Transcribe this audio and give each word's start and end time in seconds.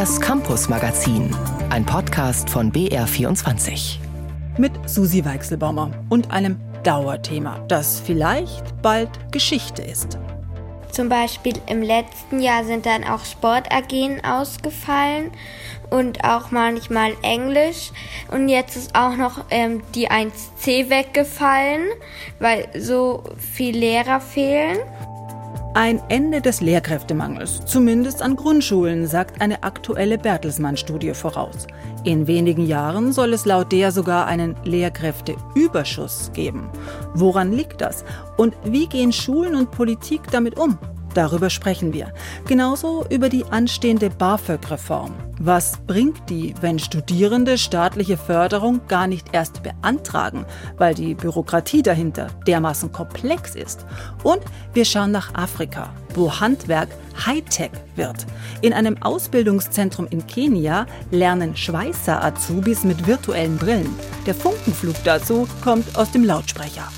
Das 0.00 0.18
Campus 0.18 0.70
Magazin, 0.70 1.36
ein 1.68 1.84
Podcast 1.84 2.48
von 2.48 2.72
BR24. 2.72 3.98
Mit 4.56 4.72
Susi 4.88 5.22
Weichselbaumer 5.26 5.90
und 6.08 6.30
einem 6.30 6.58
Dauerthema, 6.84 7.58
das 7.68 8.00
vielleicht 8.00 8.80
bald 8.80 9.10
Geschichte 9.30 9.82
ist. 9.82 10.16
Zum 10.90 11.10
Beispiel 11.10 11.52
im 11.66 11.82
letzten 11.82 12.40
Jahr 12.40 12.64
sind 12.64 12.86
dann 12.86 13.04
auch 13.04 13.26
Sport-AGen 13.26 14.24
ausgefallen 14.24 15.32
und 15.90 16.24
auch 16.24 16.50
manchmal 16.50 17.12
Englisch. 17.20 17.92
Und 18.30 18.48
jetzt 18.48 18.76
ist 18.76 18.94
auch 18.94 19.16
noch 19.16 19.44
ähm, 19.50 19.82
die 19.94 20.10
1C 20.10 20.88
weggefallen, 20.88 21.82
weil 22.38 22.68
so 22.74 23.22
viele 23.36 23.78
Lehrer 23.80 24.22
fehlen. 24.22 24.78
Ein 25.72 26.02
Ende 26.08 26.40
des 26.40 26.60
Lehrkräftemangels, 26.60 27.64
zumindest 27.64 28.22
an 28.22 28.34
Grundschulen, 28.34 29.06
sagt 29.06 29.40
eine 29.40 29.62
aktuelle 29.62 30.18
Bertelsmann-Studie 30.18 31.14
voraus. 31.14 31.68
In 32.02 32.26
wenigen 32.26 32.66
Jahren 32.66 33.12
soll 33.12 33.32
es 33.32 33.46
laut 33.46 33.70
der 33.70 33.92
sogar 33.92 34.26
einen 34.26 34.56
Lehrkräfteüberschuss 34.64 36.32
geben. 36.34 36.70
Woran 37.14 37.52
liegt 37.52 37.82
das? 37.82 38.04
Und 38.36 38.56
wie 38.64 38.88
gehen 38.88 39.12
Schulen 39.12 39.54
und 39.54 39.70
Politik 39.70 40.22
damit 40.32 40.58
um? 40.58 40.76
Darüber 41.14 41.50
sprechen 41.50 41.92
wir. 41.92 42.12
Genauso 42.46 43.04
über 43.10 43.28
die 43.28 43.44
anstehende 43.44 44.10
BAföG-Reform. 44.10 45.14
Was 45.40 45.78
bringt 45.86 46.28
die, 46.28 46.54
wenn 46.60 46.78
Studierende 46.78 47.56
staatliche 47.56 48.16
Förderung 48.16 48.82
gar 48.88 49.06
nicht 49.06 49.28
erst 49.32 49.62
beantragen, 49.62 50.44
weil 50.76 50.94
die 50.94 51.14
Bürokratie 51.14 51.82
dahinter 51.82 52.28
dermaßen 52.46 52.92
komplex 52.92 53.56
ist? 53.56 53.86
Und 54.22 54.42
wir 54.74 54.84
schauen 54.84 55.10
nach 55.10 55.34
Afrika, 55.34 55.92
wo 56.14 56.30
Handwerk 56.40 56.90
Hightech 57.26 57.70
wird. 57.96 58.26
In 58.60 58.72
einem 58.72 59.02
Ausbildungszentrum 59.02 60.06
in 60.10 60.26
Kenia 60.26 60.86
lernen 61.10 61.56
Schweißer 61.56 62.22
Azubis 62.22 62.84
mit 62.84 63.06
virtuellen 63.06 63.56
Brillen. 63.56 63.94
Der 64.26 64.34
Funkenflug 64.34 64.96
dazu 65.04 65.48
kommt 65.62 65.96
aus 65.96 66.10
dem 66.12 66.24
Lautsprecher. 66.24 66.88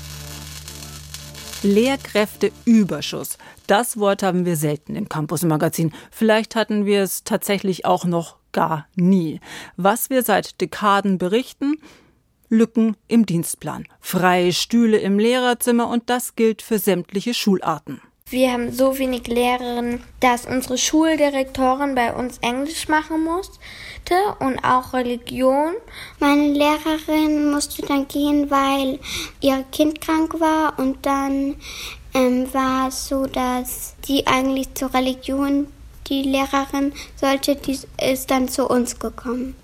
Lehrkräfteüberschuss. 1.63 3.37
Das 3.67 3.97
Wort 3.97 4.23
haben 4.23 4.45
wir 4.45 4.57
selten 4.57 4.95
im 4.95 5.07
Campus-Magazin. 5.07 5.93
Vielleicht 6.11 6.55
hatten 6.55 6.85
wir 6.85 7.01
es 7.01 7.23
tatsächlich 7.23 7.85
auch 7.85 8.05
noch 8.05 8.37
gar 8.51 8.87
nie. 8.95 9.39
Was 9.77 10.09
wir 10.09 10.23
seit 10.23 10.59
Dekaden 10.61 11.17
berichten, 11.17 11.77
Lücken 12.49 12.95
im 13.07 13.25
Dienstplan, 13.25 13.87
freie 13.99 14.53
Stühle 14.53 14.97
im 14.97 15.17
Lehrerzimmer 15.17 15.87
und 15.89 16.09
das 16.09 16.35
gilt 16.35 16.61
für 16.61 16.77
sämtliche 16.77 17.33
Schularten. 17.33 18.01
Wir 18.27 18.51
haben 18.51 18.71
so 18.71 18.97
wenig 18.97 19.27
Lehrerinnen, 19.27 20.01
dass 20.19 20.45
unsere 20.45 20.77
Schuldirektorin 20.77 21.93
bei 21.93 22.13
uns 22.13 22.39
Englisch 22.39 22.87
machen 22.87 23.23
musste 23.23 23.59
und 24.39 24.63
auch 24.63 24.93
Religion. 24.93 25.73
Meine 26.19 26.47
Lehrerin 26.47 27.51
musste 27.51 27.83
dann 27.83 28.07
gehen, 28.07 28.49
weil 28.49 28.99
ihr 29.41 29.63
Kind 29.71 30.01
krank 30.01 30.39
war 30.39 30.79
und 30.79 31.05
dann 31.05 31.55
ähm, 32.13 32.53
war 32.53 32.89
es 32.89 33.07
so, 33.07 33.25
dass 33.25 33.95
die 34.07 34.27
eigentlich 34.27 34.73
zur 34.75 34.93
Religion, 34.93 35.67
die 36.07 36.23
Lehrerin 36.23 36.93
sollte, 37.15 37.55
die 37.55 37.77
ist 38.01 38.29
dann 38.29 38.47
zu 38.47 38.67
uns 38.67 38.99
gekommen. 38.99 39.55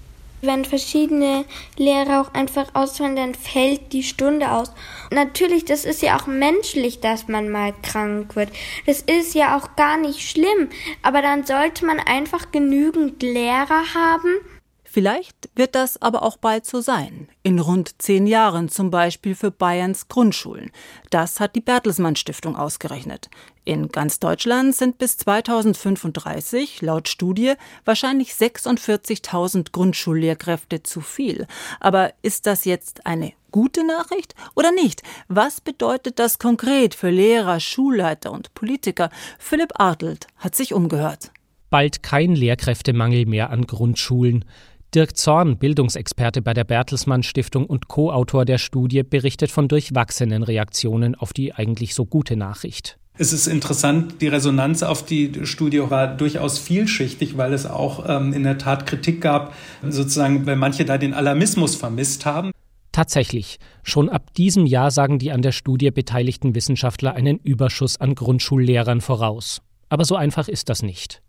Wenn 0.41 0.63
verschiedene 0.63 1.43
Lehrer 1.75 2.21
auch 2.21 2.33
einfach 2.33 2.73
ausfallen, 2.73 3.17
dann 3.17 3.35
fällt 3.35 3.91
die 3.91 4.03
Stunde 4.03 4.51
aus. 4.51 4.71
Natürlich, 5.11 5.65
das 5.65 5.83
ist 5.83 6.01
ja 6.01 6.17
auch 6.17 6.27
menschlich, 6.27 7.01
dass 7.01 7.27
man 7.27 7.49
mal 7.49 7.73
krank 7.83 8.37
wird. 8.37 8.49
Das 8.85 9.01
ist 9.01 9.35
ja 9.35 9.57
auch 9.57 9.75
gar 9.75 9.97
nicht 9.97 10.21
schlimm. 10.21 10.69
Aber 11.01 11.21
dann 11.21 11.45
sollte 11.45 11.85
man 11.85 11.99
einfach 11.99 12.51
genügend 12.53 13.21
Lehrer 13.21 13.83
haben, 13.93 14.37
Vielleicht 14.99 15.49
wird 15.55 15.75
das 15.75 16.01
aber 16.01 16.23
auch 16.23 16.35
bald 16.35 16.65
so 16.65 16.81
sein. 16.81 17.29
In 17.41 17.59
rund 17.59 18.01
zehn 18.01 18.27
Jahren 18.27 18.67
zum 18.67 18.91
Beispiel 18.91 19.33
für 19.33 19.49
Bayerns 19.49 20.09
Grundschulen. 20.09 20.71
Das 21.09 21.39
hat 21.39 21.55
die 21.55 21.61
Bertelsmann 21.61 22.17
Stiftung 22.17 22.57
ausgerechnet. 22.57 23.29
In 23.63 23.87
ganz 23.87 24.19
Deutschland 24.19 24.75
sind 24.75 24.97
bis 24.97 25.15
2035 25.15 26.81
laut 26.81 27.07
Studie 27.07 27.53
wahrscheinlich 27.85 28.31
46.000 28.33 29.71
Grundschullehrkräfte 29.71 30.83
zu 30.83 30.99
viel. 30.99 31.47
Aber 31.79 32.11
ist 32.21 32.45
das 32.45 32.65
jetzt 32.65 33.05
eine 33.05 33.31
gute 33.51 33.87
Nachricht 33.87 34.35
oder 34.53 34.73
nicht? 34.73 35.01
Was 35.29 35.61
bedeutet 35.61 36.19
das 36.19 36.39
konkret 36.39 36.93
für 36.93 37.09
Lehrer, 37.09 37.61
Schulleiter 37.61 38.33
und 38.33 38.53
Politiker? 38.53 39.11
Philipp 39.37 39.79
Artelt 39.79 40.27
hat 40.35 40.57
sich 40.57 40.73
umgehört. 40.73 41.31
Bald 41.69 42.01
kein 42.01 42.35
Lehrkräftemangel 42.35 43.27
mehr 43.27 43.51
an 43.51 43.65
Grundschulen. 43.67 44.43
Dirk 44.95 45.15
Zorn, 45.15 45.59
Bildungsexperte 45.59 46.41
bei 46.41 46.55
der 46.55 46.63
Bertelsmann 46.63 47.21
Stiftung 47.21 47.67
und 47.67 47.89
Co-Autor 47.89 48.43
der 48.43 48.57
Studie, 48.57 49.03
berichtet 49.03 49.51
von 49.51 49.67
durchwachsenen 49.67 50.41
Reaktionen 50.41 51.13
auf 51.13 51.31
die 51.31 51.53
eigentlich 51.53 51.93
so 51.93 52.05
gute 52.05 52.35
Nachricht. 52.35 52.97
Es 53.15 53.31
ist 53.31 53.45
interessant, 53.45 54.19
die 54.21 54.29
Resonanz 54.29 54.81
auf 54.81 55.05
die 55.05 55.45
Studie 55.45 55.91
war 55.91 56.07
durchaus 56.07 56.57
vielschichtig, 56.57 57.37
weil 57.37 57.53
es 57.53 57.67
auch 57.67 58.03
ähm, 58.07 58.33
in 58.33 58.41
der 58.41 58.57
Tat 58.57 58.87
Kritik 58.87 59.21
gab, 59.21 59.53
sozusagen, 59.87 60.47
weil 60.47 60.55
manche 60.55 60.85
da 60.85 60.97
den 60.97 61.13
Alarmismus 61.13 61.75
vermisst 61.75 62.25
haben. 62.25 62.51
Tatsächlich, 62.91 63.59
schon 63.83 64.09
ab 64.09 64.33
diesem 64.33 64.65
Jahr 64.65 64.89
sagen 64.89 65.19
die 65.19 65.31
an 65.31 65.43
der 65.43 65.51
Studie 65.51 65.91
beteiligten 65.91 66.55
Wissenschaftler 66.55 67.13
einen 67.13 67.37
Überschuss 67.37 68.01
an 68.01 68.15
Grundschullehrern 68.15 69.01
voraus. 69.01 69.61
Aber 69.89 70.05
so 70.05 70.15
einfach 70.15 70.47
ist 70.47 70.67
das 70.69 70.81
nicht. 70.81 71.21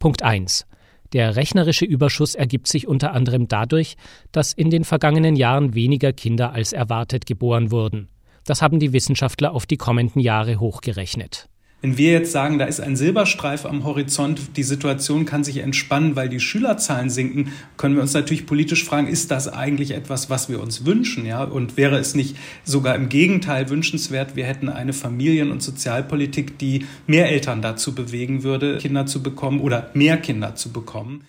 Punkt 0.00 0.24
1. 0.24 0.66
Der 1.12 1.36
rechnerische 1.36 1.84
Überschuss 1.84 2.34
ergibt 2.34 2.68
sich 2.68 2.86
unter 2.86 3.12
anderem 3.12 3.48
dadurch, 3.48 3.96
dass 4.30 4.52
in 4.52 4.70
den 4.70 4.84
vergangenen 4.84 5.36
Jahren 5.36 5.74
weniger 5.74 6.12
Kinder 6.12 6.52
als 6.52 6.72
erwartet 6.72 7.26
geboren 7.26 7.70
wurden. 7.70 8.08
Das 8.44 8.62
haben 8.62 8.78
die 8.78 8.92
Wissenschaftler 8.92 9.52
auf 9.52 9.66
die 9.66 9.76
kommenden 9.76 10.20
Jahre 10.20 10.60
hochgerechnet. 10.60 11.48
Wenn 11.80 11.96
wir 11.96 12.10
jetzt 12.10 12.32
sagen, 12.32 12.58
da 12.58 12.64
ist 12.64 12.80
ein 12.80 12.96
Silberstreif 12.96 13.64
am 13.64 13.84
Horizont, 13.84 14.56
die 14.56 14.64
Situation 14.64 15.26
kann 15.26 15.44
sich 15.44 15.58
entspannen, 15.58 16.16
weil 16.16 16.28
die 16.28 16.40
Schülerzahlen 16.40 17.08
sinken, 17.08 17.52
können 17.76 17.94
wir 17.94 18.02
uns 18.02 18.14
natürlich 18.14 18.46
politisch 18.46 18.84
fragen, 18.84 19.06
ist 19.06 19.30
das 19.30 19.46
eigentlich 19.46 19.92
etwas, 19.92 20.28
was 20.28 20.48
wir 20.48 20.60
uns 20.60 20.84
wünschen, 20.84 21.24
ja? 21.24 21.44
Und 21.44 21.76
wäre 21.76 21.96
es 21.98 22.16
nicht 22.16 22.36
sogar 22.64 22.96
im 22.96 23.08
Gegenteil 23.08 23.70
wünschenswert, 23.70 24.34
wir 24.34 24.44
hätten 24.44 24.68
eine 24.68 24.92
Familien- 24.92 25.52
und 25.52 25.62
Sozialpolitik, 25.62 26.58
die 26.58 26.84
mehr 27.06 27.30
Eltern 27.30 27.62
dazu 27.62 27.94
bewegen 27.94 28.42
würde, 28.42 28.78
Kinder 28.78 29.06
zu 29.06 29.22
bekommen 29.22 29.60
oder 29.60 29.90
mehr 29.94 30.16
Kinder 30.16 30.56
zu 30.56 30.72
bekommen? 30.72 31.22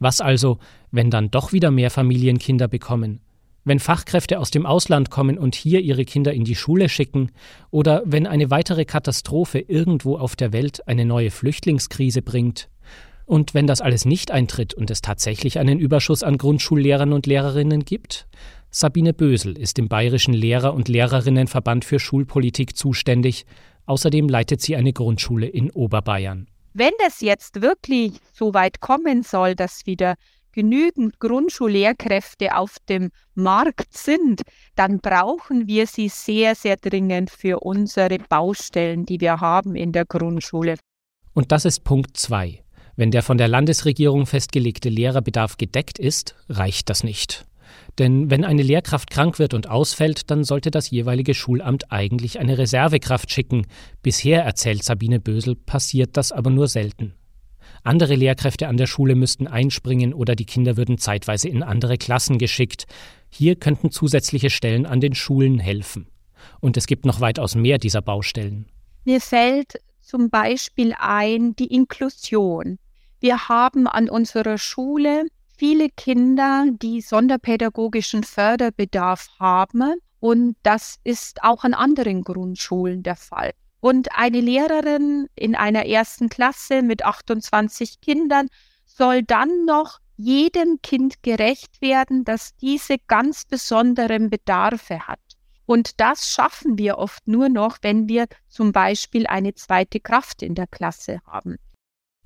Was 0.00 0.20
also, 0.20 0.58
wenn 0.90 1.10
dann 1.10 1.30
doch 1.30 1.54
wieder 1.54 1.70
mehr 1.70 1.90
Familien 1.90 2.38
Kinder 2.38 2.68
bekommen? 2.68 3.20
Wenn 3.64 3.80
Fachkräfte 3.80 4.38
aus 4.38 4.50
dem 4.50 4.66
Ausland 4.66 5.10
kommen 5.10 5.38
und 5.38 5.54
hier 5.54 5.80
ihre 5.80 6.04
Kinder 6.04 6.32
in 6.32 6.44
die 6.44 6.54
Schule 6.54 6.88
schicken, 6.88 7.30
oder 7.70 8.02
wenn 8.04 8.26
eine 8.26 8.50
weitere 8.50 8.84
Katastrophe 8.84 9.58
irgendwo 9.58 10.16
auf 10.16 10.36
der 10.36 10.52
Welt 10.52 10.86
eine 10.86 11.04
neue 11.04 11.30
Flüchtlingskrise 11.30 12.22
bringt, 12.22 12.68
und 13.26 13.54
wenn 13.54 13.66
das 13.66 13.80
alles 13.80 14.04
nicht 14.04 14.30
eintritt 14.30 14.74
und 14.74 14.90
es 14.90 15.00
tatsächlich 15.00 15.58
einen 15.58 15.78
Überschuss 15.78 16.22
an 16.22 16.36
Grundschullehrern 16.36 17.12
und 17.12 17.26
Lehrerinnen 17.26 17.84
gibt? 17.84 18.26
Sabine 18.70 19.14
Bösel 19.14 19.56
ist 19.56 19.78
im 19.78 19.88
Bayerischen 19.88 20.34
Lehrer- 20.34 20.74
und 20.74 20.88
Lehrerinnenverband 20.88 21.84
für 21.84 21.98
Schulpolitik 21.98 22.76
zuständig. 22.76 23.46
Außerdem 23.86 24.28
leitet 24.28 24.60
sie 24.60 24.76
eine 24.76 24.92
Grundschule 24.92 25.46
in 25.46 25.70
Oberbayern. 25.70 26.48
Wenn 26.74 26.92
es 27.06 27.20
jetzt 27.20 27.62
wirklich 27.62 28.14
so 28.32 28.52
weit 28.52 28.80
kommen 28.80 29.22
soll, 29.22 29.54
dass 29.54 29.86
wieder 29.86 30.16
genügend 30.54 31.18
Grundschullehrkräfte 31.18 32.56
auf 32.56 32.76
dem 32.88 33.10
Markt 33.34 33.92
sind, 33.92 34.42
dann 34.76 35.00
brauchen 35.00 35.66
wir 35.66 35.86
sie 35.86 36.08
sehr, 36.08 36.54
sehr 36.54 36.76
dringend 36.76 37.30
für 37.30 37.60
unsere 37.60 38.18
Baustellen, 38.18 39.04
die 39.04 39.20
wir 39.20 39.40
haben 39.40 39.74
in 39.74 39.92
der 39.92 40.04
Grundschule. 40.04 40.76
Und 41.34 41.50
das 41.50 41.64
ist 41.64 41.82
Punkt 41.82 42.16
2. 42.16 42.62
Wenn 42.96 43.10
der 43.10 43.22
von 43.22 43.38
der 43.38 43.48
Landesregierung 43.48 44.26
festgelegte 44.26 44.88
Lehrerbedarf 44.88 45.56
gedeckt 45.56 45.98
ist, 45.98 46.36
reicht 46.48 46.88
das 46.88 47.02
nicht. 47.02 47.44
Denn 47.98 48.30
wenn 48.30 48.44
eine 48.44 48.62
Lehrkraft 48.62 49.10
krank 49.10 49.40
wird 49.40 49.54
und 49.54 49.68
ausfällt, 49.68 50.30
dann 50.30 50.44
sollte 50.44 50.70
das 50.70 50.90
jeweilige 50.90 51.34
Schulamt 51.34 51.90
eigentlich 51.90 52.38
eine 52.38 52.56
Reservekraft 52.58 53.32
schicken. 53.32 53.66
Bisher, 54.02 54.44
erzählt 54.44 54.84
Sabine 54.84 55.18
Bösel, 55.18 55.56
passiert 55.56 56.16
das 56.16 56.30
aber 56.30 56.50
nur 56.50 56.68
selten. 56.68 57.14
Andere 57.84 58.14
Lehrkräfte 58.14 58.66
an 58.66 58.78
der 58.78 58.86
Schule 58.86 59.14
müssten 59.14 59.46
einspringen 59.46 60.14
oder 60.14 60.34
die 60.34 60.46
Kinder 60.46 60.78
würden 60.78 60.96
zeitweise 60.96 61.50
in 61.50 61.62
andere 61.62 61.98
Klassen 61.98 62.38
geschickt. 62.38 62.86
Hier 63.28 63.56
könnten 63.56 63.90
zusätzliche 63.90 64.48
Stellen 64.48 64.86
an 64.86 65.00
den 65.00 65.14
Schulen 65.14 65.58
helfen. 65.58 66.08
Und 66.60 66.78
es 66.78 66.86
gibt 66.86 67.04
noch 67.04 67.20
weitaus 67.20 67.54
mehr 67.54 67.76
dieser 67.76 68.00
Baustellen. 68.00 68.66
Mir 69.04 69.20
fällt 69.20 69.80
zum 70.00 70.30
Beispiel 70.30 70.94
ein 70.98 71.54
die 71.56 71.66
Inklusion. 71.66 72.78
Wir 73.20 73.48
haben 73.48 73.86
an 73.86 74.08
unserer 74.08 74.56
Schule 74.56 75.26
viele 75.58 75.90
Kinder, 75.90 76.66
die 76.82 77.02
sonderpädagogischen 77.02 78.24
Förderbedarf 78.24 79.28
haben. 79.38 79.96
Und 80.20 80.56
das 80.62 80.96
ist 81.04 81.44
auch 81.44 81.64
an 81.64 81.74
anderen 81.74 82.22
Grundschulen 82.24 83.02
der 83.02 83.16
Fall. 83.16 83.52
Und 83.84 84.16
eine 84.16 84.40
Lehrerin 84.40 85.28
in 85.36 85.54
einer 85.54 85.84
ersten 85.84 86.30
Klasse 86.30 86.80
mit 86.80 87.04
28 87.04 88.00
Kindern 88.00 88.48
soll 88.86 89.22
dann 89.22 89.66
noch 89.66 89.98
jedem 90.16 90.78
Kind 90.80 91.22
gerecht 91.22 91.82
werden, 91.82 92.24
das 92.24 92.56
diese 92.56 92.96
ganz 93.08 93.44
besonderen 93.44 94.30
Bedarfe 94.30 95.00
hat. 95.06 95.20
Und 95.66 96.00
das 96.00 96.30
schaffen 96.30 96.78
wir 96.78 96.96
oft 96.96 97.28
nur 97.28 97.50
noch, 97.50 97.76
wenn 97.82 98.08
wir 98.08 98.24
zum 98.48 98.72
Beispiel 98.72 99.26
eine 99.26 99.52
zweite 99.52 100.00
Kraft 100.00 100.42
in 100.42 100.54
der 100.54 100.66
Klasse 100.66 101.18
haben. 101.26 101.56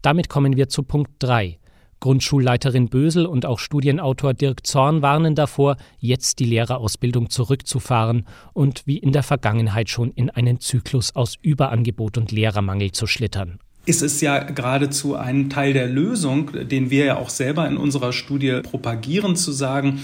Damit 0.01 0.29
kommen 0.29 0.57
wir 0.57 0.69
zu 0.69 0.85
Punkt 0.85 1.11
3. 1.19 1.59
Grundschulleiterin 2.01 2.89
Bösel 2.89 3.27
und 3.27 3.47
auch 3.47 3.59
Studienautor 3.59 4.35
Dirk 4.35 4.67
Zorn 4.67 5.03
warnen 5.03 5.35
davor, 5.35 5.77
jetzt 5.99 6.39
die 6.39 6.45
Lehrerausbildung 6.45 7.31
zurückzufahren 7.31 8.27
und 8.53 8.83
wie 8.87 8.99
in 8.99 9.13
der 9.13 9.23
Vergangenheit 9.23 9.89
schon 9.89 10.11
in 10.13 10.31
einen 10.31 10.61
Zyklus 10.61 11.15
aus 11.17 11.37
Überangebot 11.41 12.19
und 12.19 12.33
Lehrermangel 12.33 12.93
zu 12.93 13.07
schlittern. 13.07 13.59
Ist 13.87 14.03
es 14.03 14.21
ja 14.21 14.41
geradezu 14.41 15.17
ein 15.17 15.49
Teil 15.49 15.73
der 15.73 15.87
Lösung, 15.87 16.51
den 16.69 16.91
wir 16.91 17.07
ja 17.07 17.17
auch 17.17 17.31
selber 17.31 17.67
in 17.67 17.79
unserer 17.79 18.13
Studie 18.13 18.61
propagieren, 18.63 19.35
zu 19.35 19.51
sagen, 19.51 20.01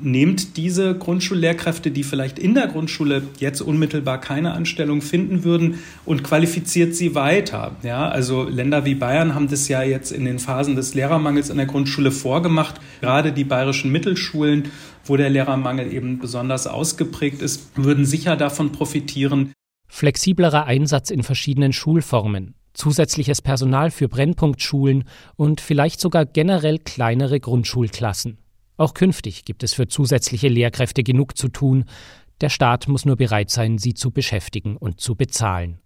nehmt 0.00 0.56
diese 0.56 0.94
Grundschullehrkräfte, 0.96 1.90
die 1.90 2.04
vielleicht 2.04 2.38
in 2.38 2.54
der 2.54 2.66
Grundschule 2.66 3.22
jetzt 3.38 3.60
unmittelbar 3.60 4.20
keine 4.20 4.52
Anstellung 4.52 5.00
finden 5.00 5.44
würden 5.44 5.78
und 6.04 6.22
qualifiziert 6.22 6.94
sie 6.94 7.14
weiter. 7.14 7.76
Ja, 7.82 8.08
also 8.08 8.44
Länder 8.44 8.84
wie 8.84 8.94
Bayern 8.94 9.34
haben 9.34 9.48
das 9.48 9.68
ja 9.68 9.82
jetzt 9.82 10.12
in 10.12 10.24
den 10.24 10.38
Phasen 10.38 10.76
des 10.76 10.94
Lehrermangels 10.94 11.50
in 11.50 11.56
der 11.56 11.66
Grundschule 11.66 12.10
vorgemacht. 12.10 12.80
Gerade 13.00 13.32
die 13.32 13.44
bayerischen 13.44 13.90
Mittelschulen, 13.90 14.70
wo 15.04 15.16
der 15.16 15.30
Lehrermangel 15.30 15.92
eben 15.92 16.18
besonders 16.18 16.66
ausgeprägt 16.66 17.42
ist, 17.42 17.76
würden 17.76 18.04
sicher 18.04 18.36
davon 18.36 18.72
profitieren. 18.72 19.52
Flexiblerer 19.88 20.66
Einsatz 20.66 21.10
in 21.10 21.22
verschiedenen 21.22 21.72
Schulformen, 21.72 22.54
zusätzliches 22.74 23.40
Personal 23.40 23.90
für 23.90 24.08
Brennpunktschulen 24.08 25.04
und 25.36 25.60
vielleicht 25.60 26.00
sogar 26.00 26.26
generell 26.26 26.78
kleinere 26.78 27.40
Grundschulklassen. 27.40 28.38
Auch 28.76 28.94
künftig 28.94 29.44
gibt 29.44 29.62
es 29.62 29.74
für 29.74 29.88
zusätzliche 29.88 30.48
Lehrkräfte 30.48 31.02
genug 31.02 31.36
zu 31.36 31.48
tun. 31.48 31.84
Der 32.40 32.50
Staat 32.50 32.88
muss 32.88 33.06
nur 33.06 33.16
bereit 33.16 33.50
sein, 33.50 33.78
sie 33.78 33.94
zu 33.94 34.10
beschäftigen 34.10 34.76
und 34.76 35.00
zu 35.00 35.14
bezahlen. 35.14 35.78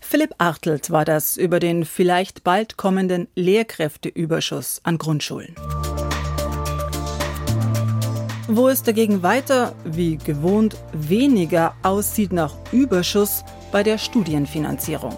Philipp 0.00 0.34
Artelt 0.38 0.90
war 0.90 1.04
das 1.04 1.36
über 1.36 1.60
den 1.60 1.84
vielleicht 1.84 2.44
bald 2.44 2.76
kommenden 2.76 3.28
Lehrkräfteüberschuss 3.34 4.80
an 4.84 4.96
Grundschulen. 4.96 5.54
Wo 8.48 8.68
es 8.68 8.82
dagegen 8.82 9.22
weiter, 9.22 9.74
wie 9.84 10.16
gewohnt, 10.16 10.76
weniger 10.92 11.74
aussieht 11.82 12.32
nach 12.32 12.54
Überschuss 12.72 13.44
bei 13.70 13.82
der 13.82 13.98
Studienfinanzierung. 13.98 15.16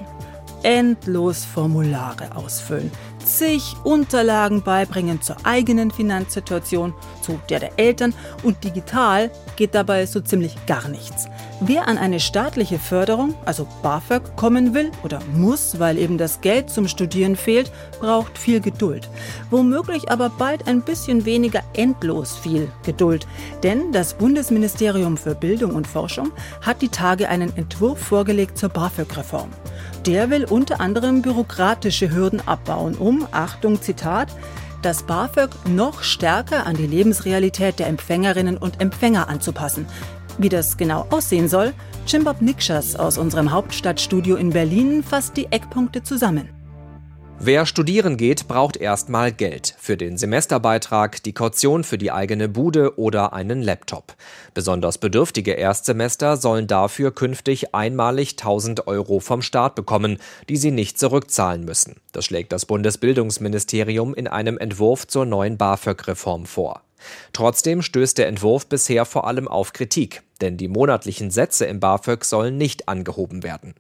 Endlos 0.63 1.45
Formulare 1.45 2.35
ausfüllen, 2.37 2.91
zig 3.25 3.75
Unterlagen 3.85 4.63
beibringen 4.63 5.21
zur 5.23 5.37
eigenen 5.45 5.91
Finanzsituation, 5.91 6.95
zu 7.23 7.41
der 7.49 7.61
der 7.61 7.79
Eltern 7.79 8.15
und 8.43 8.63
digital 8.65 9.31
geht 9.57 9.75
dabei 9.75 10.07
so 10.07 10.21
ziemlich 10.21 10.55
gar 10.67 10.89
nichts. 10.89 11.27
Wer 11.61 11.89
an 11.89 11.99
eine 11.99 12.21
staatliche 12.21 12.79
Förderung, 12.79 13.35
also 13.45 13.67
BAföG, 13.83 14.37
kommen 14.37 14.75
will 14.75 14.91
oder 15.03 15.21
muss, 15.35 15.79
weil 15.79 15.99
eben 15.99 16.19
das 16.19 16.41
Geld 16.41 16.71
zum 16.71 16.89
Studieren 16.89 17.37
fehlt, 17.37 17.71
braucht 18.01 18.37
viel 18.37 18.61
Geduld. 18.61 19.09
Womöglich 19.51 20.11
aber 20.11 20.29
bald 20.31 20.67
ein 20.67 20.83
bisschen 20.83 21.25
weniger 21.25 21.63
endlos 21.75 22.37
viel 22.37 22.71
Geduld. 22.85 23.27
Denn 23.63 23.93
das 23.93 24.15
Bundesministerium 24.15 25.17
für 25.17 25.35
Bildung 25.35 25.75
und 25.75 25.87
Forschung 25.87 26.33
hat 26.61 26.83
die 26.83 26.89
Tage 26.89 27.29
einen 27.29 27.57
Entwurf 27.57 27.99
vorgelegt 27.99 28.59
zur 28.59 28.69
BAföG-Reform. 28.69 29.51
Der 30.07 30.29
will 30.29 30.45
unter 30.45 30.83
anderem 30.83 31.23
bürokratische 31.23 32.15
Hürden 32.15 32.47
abbauen, 32.47 32.95
um, 32.95 33.27
Achtung, 33.31 33.81
Zitat, 33.81 34.29
das 34.83 35.05
BAföG 35.05 35.49
noch 35.67 36.03
stärker 36.03 36.67
an 36.67 36.77
die 36.77 36.87
Lebensrealität 36.87 37.79
der 37.79 37.87
Empfängerinnen 37.87 38.59
und 38.59 38.83
Empfänger 38.83 39.29
anzupassen. 39.31 39.87
Wie 40.37 40.51
das 40.51 40.77
genau 40.77 41.07
aussehen 41.09 41.49
soll, 41.49 41.73
Chimbob 42.07 42.43
Nikschas 42.43 42.97
aus 42.97 43.17
unserem 43.17 43.51
Hauptstadtstudio 43.51 44.37
in 44.37 44.51
Berlin 44.51 45.03
fasst 45.03 45.39
die 45.39 45.47
Eckpunkte 45.51 46.03
zusammen. 46.03 46.51
Wer 47.41 47.67
studieren 47.67 48.17
geht, 48.17 48.49
braucht 48.49 48.77
erstmal 48.77 49.33
Geld 49.33 49.75
für 49.79 49.97
den 49.97 50.17
Semesterbeitrag, 50.17 51.23
die 51.25 51.35
Kaution 51.35 51.85
für 51.85 51.99
die 51.99 52.13
eigene 52.13 52.49
Bude 52.49 52.99
oder 52.99 53.33
einen 53.33 53.61
Laptop. 53.61 54.15
Besonders 54.55 54.99
bedürftige 54.99 55.53
Erstsemester 55.53 56.37
sollen 56.37 56.69
dafür 56.69 57.11
künftig 57.13 57.75
einmalig 57.75 58.37
1000 58.39 58.87
Euro 58.87 59.19
vom 59.19 59.43
Staat 59.43 59.75
bekommen, 59.75 60.19
die 60.49 60.57
sie 60.57 60.71
nicht 60.71 60.99
zurückzahlen 60.99 61.65
müssen. 61.65 61.97
Das 62.13 62.25
schlägt 62.25 62.53
das 62.53 62.67
Bundesbildungsministerium 62.67 64.15
in 64.15 64.29
einem 64.29 64.57
Entwurf 64.57 65.07
zur 65.07 65.27
neuen 65.27 65.59
BAföG-Reform 65.59 66.47
vor. 66.47 66.84
Trotzdem 67.33 67.83
stößt 67.83 68.19
der 68.19 68.29
Entwurf 68.29 68.67
bisher 68.67 69.05
vor 69.05 69.27
allem 69.27 69.49
auf 69.49 69.73
Kritik, 69.73 70.23
denn 70.41 70.57
die 70.57 70.69
monatlichen 70.69 71.31
Sätze 71.31 71.67
im 71.67 71.81
BAföG 71.81 72.25
sollen 72.25 72.57
nicht 72.57 72.89
angehoben 72.89 73.43
werden. 73.43 73.75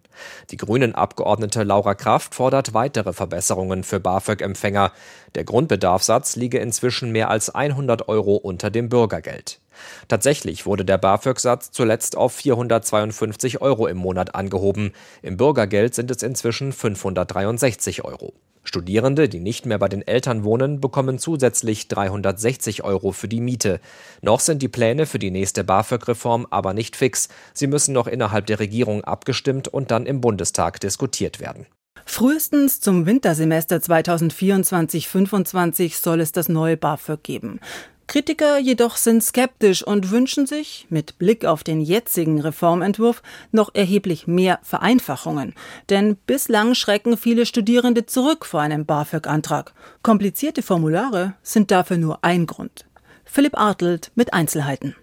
Die 0.50 0.56
Grünen-Abgeordnete 0.56 1.62
Laura 1.62 1.94
Kraft 1.94 2.34
fordert 2.34 2.74
weitere 2.74 3.12
Verbesserungen 3.12 3.84
für 3.84 4.00
BAföG-Empfänger. 4.00 4.92
Der 5.34 5.44
Grundbedarfssatz 5.44 6.36
liege 6.36 6.58
inzwischen 6.58 7.12
mehr 7.12 7.30
als 7.30 7.50
100 7.50 8.08
Euro 8.08 8.36
unter 8.36 8.70
dem 8.70 8.88
Bürgergeld. 8.88 9.60
Tatsächlich 10.08 10.66
wurde 10.66 10.84
der 10.84 10.98
BAföG-Satz 10.98 11.70
zuletzt 11.70 12.16
auf 12.16 12.34
452 12.34 13.60
Euro 13.60 13.86
im 13.86 13.96
Monat 13.96 14.34
angehoben. 14.34 14.92
Im 15.22 15.36
Bürgergeld 15.36 15.94
sind 15.94 16.10
es 16.10 16.22
inzwischen 16.22 16.72
563 16.72 18.04
Euro. 18.04 18.34
Studierende, 18.64 19.28
die 19.28 19.40
nicht 19.40 19.66
mehr 19.66 19.78
bei 19.78 19.88
den 19.88 20.06
Eltern 20.06 20.42
wohnen, 20.42 20.80
bekommen 20.80 21.18
zusätzlich 21.18 21.88
360 21.88 22.82
Euro 22.82 23.12
für 23.12 23.28
die 23.28 23.40
Miete. 23.40 23.78
Noch 24.22 24.40
sind 24.40 24.62
die 24.62 24.68
Pläne 24.68 25.04
für 25.06 25.18
die 25.18 25.30
nächste 25.30 25.64
BAföG-Reform 25.64 26.46
aber 26.50 26.72
nicht 26.72 26.96
fix. 26.96 27.28
Sie 27.52 27.66
müssen 27.66 27.92
noch 27.92 28.06
innerhalb 28.06 28.46
der 28.46 28.60
Regierung 28.60 29.04
abgestimmt 29.04 29.68
und 29.68 29.90
dann 29.90 30.06
im 30.06 30.22
Bundestag 30.22 30.80
diskutiert 30.80 31.40
werden. 31.40 31.66
Frühestens 32.06 32.80
zum 32.80 33.06
Wintersemester 33.06 33.76
2024-25 33.76 36.00
soll 36.00 36.20
es 36.20 36.32
das 36.32 36.48
neue 36.48 36.76
BAföG 36.76 37.22
geben. 37.22 37.60
Kritiker 38.06 38.58
jedoch 38.58 38.96
sind 38.96 39.22
skeptisch 39.22 39.82
und 39.82 40.10
wünschen 40.10 40.46
sich, 40.46 40.86
mit 40.90 41.18
Blick 41.18 41.44
auf 41.44 41.64
den 41.64 41.80
jetzigen 41.80 42.40
Reformentwurf, 42.40 43.22
noch 43.50 43.74
erheblich 43.74 44.26
mehr 44.26 44.58
Vereinfachungen. 44.62 45.54
Denn 45.88 46.16
bislang 46.26 46.74
schrecken 46.74 47.16
viele 47.16 47.46
Studierende 47.46 48.06
zurück 48.06 48.44
vor 48.44 48.60
einem 48.60 48.84
BAföG-Antrag. 48.84 49.72
Komplizierte 50.02 50.62
Formulare 50.62 51.34
sind 51.42 51.70
dafür 51.70 51.96
nur 51.96 52.18
ein 52.22 52.46
Grund. 52.46 52.84
Philipp 53.24 53.56
Artelt 53.56 54.12
mit 54.14 54.34
Einzelheiten. 54.34 54.94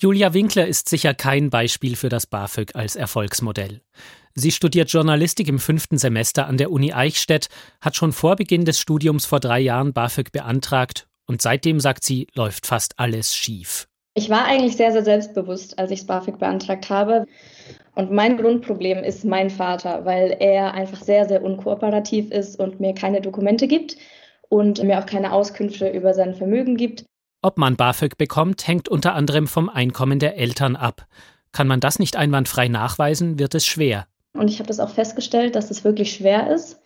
Julia 0.00 0.32
Winkler 0.32 0.66
ist 0.66 0.88
sicher 0.88 1.12
kein 1.12 1.50
Beispiel 1.50 1.96
für 1.96 2.08
das 2.08 2.26
BAföG 2.26 2.76
als 2.76 2.94
Erfolgsmodell. 2.94 3.80
Sie 4.34 4.52
studiert 4.52 4.92
Journalistik 4.92 5.48
im 5.48 5.58
fünften 5.58 5.98
Semester 5.98 6.46
an 6.46 6.56
der 6.56 6.70
Uni 6.70 6.92
Eichstätt, 6.92 7.48
hat 7.80 7.96
schon 7.96 8.12
vor 8.12 8.36
Beginn 8.36 8.64
des 8.64 8.78
Studiums 8.78 9.26
vor 9.26 9.40
drei 9.40 9.58
Jahren 9.58 9.92
BAföG 9.92 10.30
beantragt 10.30 11.07
und 11.28 11.42
seitdem, 11.42 11.78
sagt 11.78 12.04
sie, 12.04 12.26
läuft 12.34 12.66
fast 12.66 12.98
alles 12.98 13.36
schief. 13.36 13.86
Ich 14.14 14.30
war 14.30 14.46
eigentlich 14.46 14.76
sehr, 14.76 14.90
sehr 14.90 15.04
selbstbewusst, 15.04 15.78
als 15.78 15.92
ich 15.92 16.06
BAföG 16.06 16.38
beantragt 16.38 16.90
habe. 16.90 17.26
Und 17.94 18.10
mein 18.10 18.36
Grundproblem 18.36 19.04
ist 19.04 19.24
mein 19.24 19.50
Vater, 19.50 20.04
weil 20.04 20.36
er 20.40 20.74
einfach 20.74 21.00
sehr, 21.00 21.28
sehr 21.28 21.44
unkooperativ 21.44 22.30
ist 22.32 22.58
und 22.58 22.80
mir 22.80 22.94
keine 22.94 23.20
Dokumente 23.20 23.68
gibt 23.68 23.96
und 24.48 24.82
mir 24.82 24.98
auch 24.98 25.06
keine 25.06 25.32
Auskünfte 25.32 25.88
über 25.88 26.14
sein 26.14 26.34
Vermögen 26.34 26.76
gibt. 26.76 27.04
Ob 27.42 27.58
man 27.58 27.76
BAföG 27.76 28.18
bekommt, 28.18 28.66
hängt 28.66 28.88
unter 28.88 29.14
anderem 29.14 29.46
vom 29.46 29.68
Einkommen 29.68 30.18
der 30.18 30.36
Eltern 30.36 30.74
ab. 30.74 31.06
Kann 31.52 31.68
man 31.68 31.78
das 31.78 32.00
nicht 32.00 32.16
einwandfrei 32.16 32.66
nachweisen, 32.68 33.38
wird 33.38 33.54
es 33.54 33.66
schwer. 33.66 34.06
Und 34.32 34.48
ich 34.48 34.58
habe 34.58 34.66
das 34.66 34.80
auch 34.80 34.90
festgestellt, 34.90 35.54
dass 35.54 35.70
es 35.70 35.84
wirklich 35.84 36.12
schwer 36.12 36.52
ist 36.52 36.80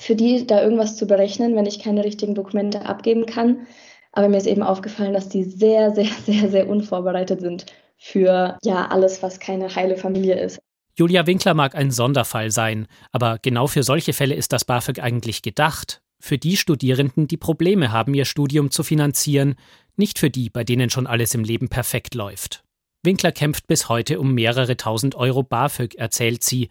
für 0.00 0.16
die 0.16 0.46
da 0.46 0.62
irgendwas 0.62 0.96
zu 0.96 1.06
berechnen, 1.06 1.54
wenn 1.56 1.66
ich 1.66 1.78
keine 1.78 2.04
richtigen 2.04 2.34
Dokumente 2.34 2.86
abgeben 2.86 3.26
kann. 3.26 3.66
Aber 4.12 4.28
mir 4.28 4.38
ist 4.38 4.46
eben 4.46 4.62
aufgefallen, 4.62 5.12
dass 5.12 5.28
die 5.28 5.44
sehr, 5.44 5.94
sehr, 5.94 6.10
sehr, 6.26 6.48
sehr 6.48 6.68
unvorbereitet 6.68 7.40
sind 7.40 7.66
für 7.96 8.58
ja 8.62 8.88
alles, 8.88 9.22
was 9.22 9.40
keine 9.40 9.74
heile 9.74 9.96
Familie 9.96 10.40
ist. 10.40 10.58
Julia 10.96 11.26
Winkler 11.26 11.54
mag 11.54 11.74
ein 11.74 11.90
Sonderfall 11.90 12.50
sein, 12.50 12.86
aber 13.12 13.38
genau 13.40 13.66
für 13.66 13.82
solche 13.82 14.12
Fälle 14.12 14.34
ist 14.34 14.52
das 14.52 14.64
BAföG 14.64 15.00
eigentlich 15.00 15.42
gedacht. 15.42 16.02
Für 16.18 16.36
die 16.36 16.56
Studierenden, 16.56 17.28
die 17.28 17.36
Probleme 17.36 17.92
haben, 17.92 18.12
ihr 18.14 18.24
Studium 18.24 18.70
zu 18.70 18.82
finanzieren, 18.82 19.54
nicht 19.96 20.18
für 20.18 20.30
die, 20.30 20.50
bei 20.50 20.64
denen 20.64 20.90
schon 20.90 21.06
alles 21.06 21.34
im 21.34 21.44
Leben 21.44 21.68
perfekt 21.68 22.14
läuft. 22.14 22.64
Winkler 23.02 23.32
kämpft 23.32 23.66
bis 23.66 23.88
heute 23.88 24.18
um 24.18 24.34
mehrere 24.34 24.76
tausend 24.76 25.14
Euro 25.14 25.42
BAföG, 25.42 25.94
erzählt 25.94 26.42
sie. 26.42 26.68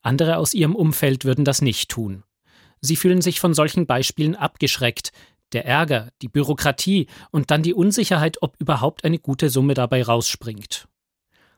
Andere 0.00 0.36
aus 0.36 0.54
ihrem 0.54 0.76
Umfeld 0.76 1.24
würden 1.24 1.44
das 1.44 1.62
nicht 1.62 1.88
tun. 1.88 2.24
Sie 2.82 2.96
fühlen 2.96 3.22
sich 3.22 3.40
von 3.40 3.54
solchen 3.54 3.86
Beispielen 3.86 4.34
abgeschreckt. 4.34 5.12
Der 5.52 5.64
Ärger, 5.64 6.08
die 6.20 6.28
Bürokratie 6.28 7.06
und 7.30 7.50
dann 7.50 7.62
die 7.62 7.74
Unsicherheit, 7.74 8.38
ob 8.42 8.56
überhaupt 8.58 9.04
eine 9.04 9.18
gute 9.18 9.48
Summe 9.48 9.74
dabei 9.74 10.02
rausspringt. 10.02 10.88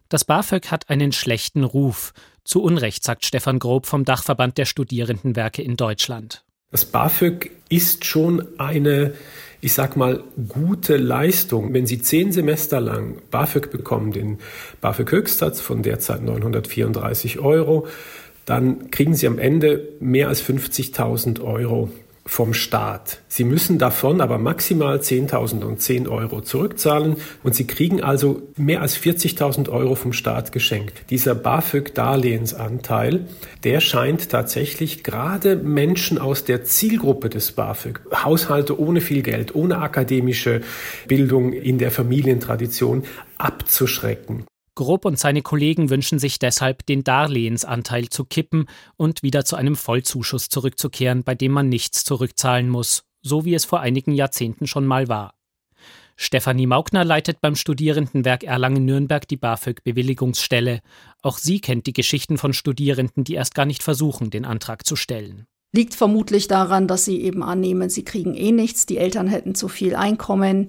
Das 0.08 0.24
BAföG 0.24 0.70
hat 0.70 0.90
einen 0.90 1.12
schlechten 1.12 1.64
Ruf. 1.64 2.12
Zu 2.44 2.62
Unrecht, 2.62 3.02
sagt 3.02 3.24
Stefan 3.24 3.58
Grob 3.58 3.86
vom 3.86 4.04
Dachverband 4.04 4.58
der 4.58 4.66
Studierendenwerke 4.66 5.62
in 5.62 5.76
Deutschland. 5.76 6.44
Das 6.70 6.84
BAföG 6.84 7.50
ist 7.68 8.04
schon 8.04 8.46
eine 8.58 9.14
ich 9.64 9.72
sag 9.72 9.96
mal, 9.96 10.22
gute 10.46 10.98
Leistung, 10.98 11.72
wenn 11.72 11.86
Sie 11.86 12.02
zehn 12.02 12.32
Semester 12.32 12.82
lang 12.82 13.22
BAföG 13.30 13.70
bekommen, 13.70 14.12
den 14.12 14.36
BAföG-Höchstsatz 14.82 15.62
von 15.62 15.82
derzeit 15.82 16.20
934 16.20 17.38
Euro, 17.38 17.86
dann 18.46 18.90
kriegen 18.90 19.14
Sie 19.14 19.26
am 19.26 19.38
Ende 19.38 19.88
mehr 20.00 20.28
als 20.28 20.42
50.000 20.42 21.40
Euro 21.42 21.90
vom 22.26 22.54
Staat. 22.54 23.20
Sie 23.28 23.44
müssen 23.44 23.78
davon 23.78 24.20
aber 24.20 24.38
maximal 24.38 24.98
10.010 24.98 26.08
Euro 26.08 26.40
zurückzahlen 26.40 27.16
und 27.42 27.54
Sie 27.54 27.66
kriegen 27.66 28.02
also 28.02 28.42
mehr 28.56 28.80
als 28.80 28.96
40.000 28.96 29.68
Euro 29.68 29.94
vom 29.94 30.14
Staat 30.14 30.50
geschenkt. 30.50 31.10
Dieser 31.10 31.34
BAföG-Darlehensanteil, 31.34 33.26
der 33.62 33.80
scheint 33.80 34.30
tatsächlich 34.30 35.04
gerade 35.04 35.56
Menschen 35.56 36.18
aus 36.18 36.44
der 36.44 36.64
Zielgruppe 36.64 37.28
des 37.28 37.52
BAföG, 37.52 38.00
Haushalte 38.24 38.80
ohne 38.80 39.02
viel 39.02 39.22
Geld, 39.22 39.54
ohne 39.54 39.78
akademische 39.78 40.62
Bildung 41.06 41.52
in 41.52 41.76
der 41.76 41.90
Familientradition, 41.90 43.04
abzuschrecken. 43.36 44.46
Grupp 44.74 45.04
und 45.04 45.18
seine 45.18 45.42
Kollegen 45.42 45.90
wünschen 45.90 46.18
sich 46.18 46.38
deshalb, 46.38 46.84
den 46.86 47.04
Darlehensanteil 47.04 48.08
zu 48.08 48.24
kippen 48.24 48.66
und 48.96 49.22
wieder 49.22 49.44
zu 49.44 49.56
einem 49.56 49.76
Vollzuschuss 49.76 50.48
zurückzukehren, 50.48 51.22
bei 51.22 51.34
dem 51.34 51.52
man 51.52 51.68
nichts 51.68 52.04
zurückzahlen 52.04 52.68
muss, 52.68 53.04
so 53.22 53.44
wie 53.44 53.54
es 53.54 53.64
vor 53.64 53.80
einigen 53.80 54.12
Jahrzehnten 54.12 54.66
schon 54.66 54.86
mal 54.86 55.08
war. 55.08 55.34
Stefanie 56.16 56.66
Maugner 56.66 57.04
leitet 57.04 57.40
beim 57.40 57.56
Studierendenwerk 57.56 58.44
Erlangen-Nürnberg 58.44 59.26
die 59.26 59.36
BAföG-Bewilligungsstelle. 59.36 60.80
Auch 61.22 61.38
sie 61.38 61.60
kennt 61.60 61.86
die 61.86 61.92
Geschichten 61.92 62.38
von 62.38 62.52
Studierenden, 62.52 63.24
die 63.24 63.34
erst 63.34 63.54
gar 63.54 63.66
nicht 63.66 63.82
versuchen, 63.82 64.30
den 64.30 64.44
Antrag 64.44 64.86
zu 64.86 64.94
stellen. 64.94 65.46
Liegt 65.72 65.94
vermutlich 65.94 66.46
daran, 66.46 66.86
dass 66.86 67.04
sie 67.04 67.20
eben 67.20 67.42
annehmen, 67.42 67.90
sie 67.90 68.04
kriegen 68.04 68.34
eh 68.34 68.52
nichts, 68.52 68.86
die 68.86 68.98
Eltern 68.98 69.26
hätten 69.26 69.56
zu 69.56 69.66
viel 69.66 69.96
Einkommen 69.96 70.68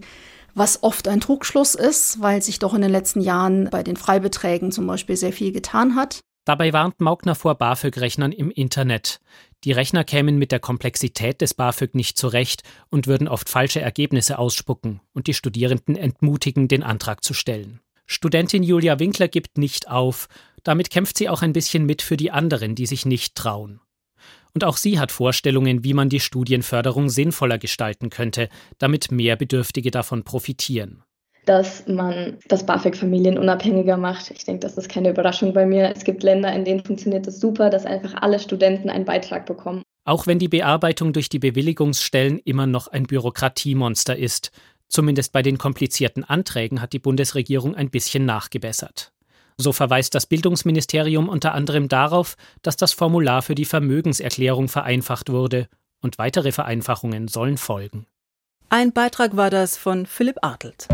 was 0.56 0.82
oft 0.82 1.08
ein 1.08 1.22
Trugschluss 1.22 1.76
ist, 1.76 2.22
weil 2.22 2.42
sich 2.42 2.60
doch 2.60 2.74
in 2.74 2.82
den 2.82 2.92
letzten 2.92 3.22
Jahren 3.22 3.70
bei 3.70 3.84
den 3.84 3.98
Freibeträgen 3.98 4.72
zum 4.72 4.88
Beispiel 4.88 5.18
sehr 5.18 5.34
viel 5.34 5.52
getan 5.52 5.96
hat. 5.96 6.22
Dabei 6.46 6.74
warnt 6.74 7.02
Maugner 7.02 7.36
vor 7.36 7.56
BAföG-Rechnern 7.56 8.32
im 8.32 8.52
Internet. 8.52 9.20
Die 9.64 9.72
Rechner 9.72 10.04
kämen 10.04 10.38
mit 10.38 10.52
der 10.52 10.60
Komplexität 10.60 11.42
des 11.42 11.56
BAföG 11.56 11.96
nicht 11.96 12.18
zurecht 12.18 12.62
und 12.90 13.08
würden 13.08 13.28
oft 13.28 13.50
falsche 13.50 13.82
Ergebnisse 13.82 14.38
ausspucken 14.38 15.02
und 15.14 15.28
die 15.28 15.34
Studierenden 15.34 15.96
entmutigen, 15.96 16.68
den 16.68 16.84
Antrag 16.84 17.24
zu 17.24 17.34
stellen. 17.34 17.82
Studentin 18.06 18.62
Julia 18.62 19.00
Winkler 19.00 19.28
gibt 19.28 19.58
nicht 19.58 19.90
auf. 19.90 20.28
Damit 20.64 20.92
kämpft 20.92 21.18
sie 21.18 21.30
auch 21.30 21.42
ein 21.42 21.54
bisschen 21.54 21.86
mit 21.86 22.04
für 22.04 22.18
die 22.18 22.30
anderen, 22.30 22.76
die 22.76 22.86
sich 22.86 23.08
nicht 23.08 23.34
trauen. 23.34 23.82
Und 24.56 24.64
auch 24.64 24.78
sie 24.78 25.00
hat 25.00 25.12
Vorstellungen, 25.12 25.84
wie 25.84 25.94
man 25.94 26.10
die 26.10 26.22
Studienförderung 26.22 27.10
sinnvoller 27.10 27.58
gestalten 27.58 28.10
könnte, 28.10 28.50
damit 28.80 29.12
mehr 29.12 29.36
Bedürftige 29.36 29.92
davon 29.92 30.24
profitieren 30.24 31.04
dass 31.46 31.88
man 31.88 32.38
das 32.48 32.66
BAföG 32.66 32.98
familienunabhängiger 32.98 33.98
macht. 33.98 34.32
Ich 34.32 34.46
denke, 34.46 34.62
das 34.62 34.78
ist 34.78 34.90
keine 34.90 35.12
Überraschung 35.12 35.54
bei 35.54 35.66
mir. 35.66 35.94
Es 35.96 36.04
gibt 36.04 36.24
Länder, 36.24 36.52
in 36.52 36.66
denen 36.66 36.84
funktioniert 36.84 37.28
es 37.28 37.36
das 37.36 37.42
super, 37.42 37.70
dass 37.70 37.86
einfach 37.86 38.16
alle 38.16 38.40
Studenten 38.40 38.90
einen 38.90 39.06
Beitrag 39.06 39.46
bekommen. 39.46 39.84
Auch 40.06 40.28
wenn 40.28 40.40
die 40.40 40.48
Bearbeitung 40.48 41.14
durch 41.14 41.30
die 41.30 41.40
Bewilligungsstellen 41.40 42.40
immer 42.40 42.68
noch 42.68 42.88
ein 42.88 43.04
Bürokratiemonster 43.04 44.18
ist. 44.18 44.52
Zumindest 44.88 45.34
bei 45.34 45.42
den 45.42 45.58
komplizierten 45.58 46.24
Anträgen 46.24 46.82
hat 46.82 46.94
die 46.94 47.00
Bundesregierung 47.00 47.76
ein 47.76 47.90
bisschen 47.90 48.26
nachgebessert. 48.26 49.12
So 49.58 49.72
verweist 49.72 50.16
das 50.16 50.26
Bildungsministerium 50.26 51.30
unter 51.30 51.54
anderem 51.54 51.88
darauf, 51.88 52.36
dass 52.62 52.76
das 52.76 52.94
Formular 52.94 53.42
für 53.42 53.56
die 53.56 53.66
Vermögenserklärung 53.66 54.68
vereinfacht 54.68 55.30
wurde, 55.30 55.68
und 56.02 56.18
weitere 56.18 56.52
Vereinfachungen 56.52 57.28
sollen 57.28 57.58
folgen. 57.58 58.06
Ein 58.70 58.94
Beitrag 58.94 59.36
war 59.36 59.50
das 59.50 59.78
von 59.78 60.06
Philipp 60.06 60.38
Artelt. 60.42 60.88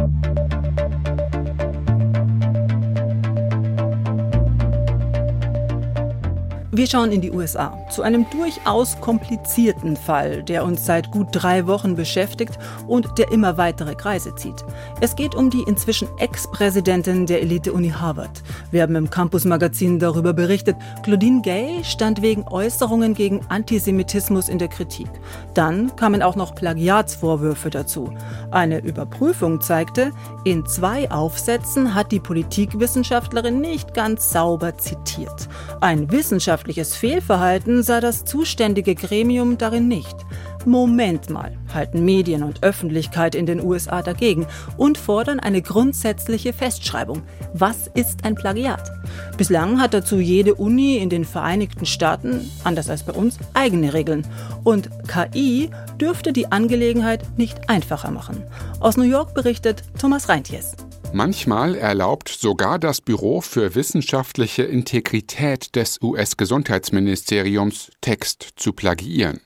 Wir 6.74 6.88
schauen 6.88 7.12
in 7.12 7.20
die 7.20 7.32
USA 7.32 7.78
zu 7.90 8.02
einem 8.02 8.26
durchaus 8.30 8.98
komplizierten 9.02 9.98
Fall, 9.98 10.42
der 10.42 10.64
uns 10.64 10.86
seit 10.86 11.12
gut 11.12 11.28
drei 11.34 11.68
Wochen 11.68 11.98
beschäftigt 11.98 12.58
und 12.88 13.18
der 13.18 13.30
immer 13.34 13.58
weitere 13.58 13.94
Kreise 13.94 14.34
zieht. 14.36 14.64
Es 15.02 15.18
geht 15.18 15.36
um 15.36 15.50
die 15.50 15.64
inzwischen 15.68 16.08
Ex-Präsidentin 16.18 17.26
der 17.26 17.42
Elite-Uni 17.42 17.90
Harvard. 17.90 18.42
Wir 18.72 18.84
haben 18.84 18.96
im 18.96 19.10
Campus-Magazin 19.10 20.00
darüber 20.00 20.32
berichtet. 20.32 20.78
Claudine 21.04 21.42
Gay 21.42 21.84
stand 21.84 22.22
wegen 22.22 22.48
Äußerungen 22.48 23.16
gegen 23.16 23.42
Antisemitismus 23.50 24.48
in 24.48 24.58
der 24.58 24.70
Kritik. 24.70 25.10
Dann 25.54 25.94
kamen 25.98 26.24
auch 26.24 26.38
noch 26.38 26.56
Plagiatsvorwürfe 26.56 27.70
dazu. 27.70 28.14
Eine 28.50 28.80
Überprüfung 28.80 29.60
zeigte, 29.60 30.14
in 30.46 30.66
zwei 30.66 31.12
Aufsätzen 31.12 31.94
hat 31.96 32.14
die 32.14 32.22
Politikwissenschaftlerin 32.22 33.60
nicht 33.60 33.94
ganz 33.94 34.32
sauber 34.32 34.78
zitiert. 34.78 35.50
Ein 35.82 36.10
Wissenschaftler 36.10 36.61
wissenschaftliches 36.62 36.96
Fehlverhalten 36.96 37.84
sah 37.84 38.02
das 38.02 38.24
zuständige 38.24 38.94
Gremium 38.96 39.58
darin 39.58 39.88
nicht. 39.88 40.16
Moment 40.64 41.32
mal, 41.32 41.58
halten 41.74 42.06
Medien 42.06 42.44
und 42.44 42.62
Öffentlichkeit 42.62 43.34
in 43.34 43.48
den 43.48 43.64
USA 43.64 44.04
dagegen 44.04 44.46
und 44.78 45.00
fordern 45.00 45.40
eine 45.40 45.64
grundsätzliche 45.64 46.54
Festschreibung. 46.54 47.24
Was 47.56 47.88
ist 47.96 48.24
ein 48.26 48.36
Plagiat? 48.36 48.92
Bislang 49.38 49.82
hat 49.82 49.96
dazu 49.96 50.18
jede 50.18 50.54
Uni 50.54 50.98
in 50.98 51.10
den 51.10 51.26
Vereinigten 51.26 51.88
Staaten, 51.88 52.52
anders 52.64 52.92
als 52.92 53.02
bei 53.04 53.14
uns, 53.14 53.40
eigene 53.56 53.96
Regeln. 53.96 54.28
Und 54.64 54.90
KI 55.08 55.72
dürfte 56.00 56.32
die 56.32 56.52
Angelegenheit 56.52 57.24
nicht 57.38 57.70
einfacher 57.70 58.12
machen. 58.12 58.44
Aus 58.80 58.98
New 58.98 59.04
York 59.04 59.34
berichtet 59.34 59.84
Thomas 60.00 60.30
Reintjes. 60.30 60.76
Manchmal 61.14 61.76
erlaubt 61.76 62.30
sogar 62.30 62.80
das 62.80 63.02
Büro 63.02 63.42
für 63.42 63.76
wissenschaftliche 63.76 64.64
Integrität 64.64 65.76
des 65.76 66.02
US-Gesundheitsministeriums 66.02 67.92
Text 68.00 68.54
zu 68.56 68.72
plagiieren. 68.72 69.42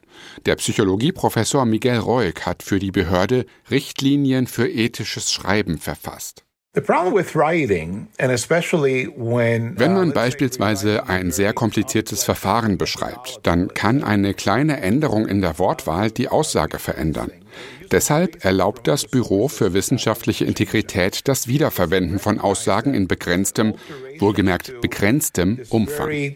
Der 0.46 0.56
Psychologieprofessor 0.58 1.66
Miguel 1.66 1.98
Roig 1.98 2.46
hat 2.46 2.62
für 2.62 2.78
die 2.80 2.92
Behörde 2.92 3.46
Richtlinien 3.72 4.46
für 4.48 4.70
ethisches 4.70 5.32
Schreiben 5.34 5.80
verfasst. 5.80 6.46
Wenn 9.78 9.94
man 9.94 10.12
beispielsweise 10.14 11.08
ein 11.08 11.32
sehr 11.32 11.54
kompliziertes 11.54 12.26
Verfahren 12.26 12.78
beschreibt, 12.78 13.40
dann 13.44 13.74
kann 13.74 14.04
eine 14.04 14.34
kleine 14.34 14.82
Änderung 14.82 15.26
in 15.28 15.42
der 15.42 15.58
Wortwahl 15.58 16.12
die 16.12 16.28
Aussage 16.28 16.78
verändern. 16.78 17.32
Deshalb 17.96 18.44
erlaubt 18.44 18.90
das 18.90 19.06
Büro 19.06 19.48
für 19.48 19.74
wissenschaftliche 19.74 20.44
Integrität 20.44 21.30
das 21.30 21.48
Wiederverwenden 21.48 22.20
von 22.20 22.42
Aussagen 22.42 22.94
in 22.94 23.08
begrenztem, 23.08 23.76
wohlgemerkt 24.20 24.82
begrenztem 24.82 25.62
Umfang. 25.70 26.36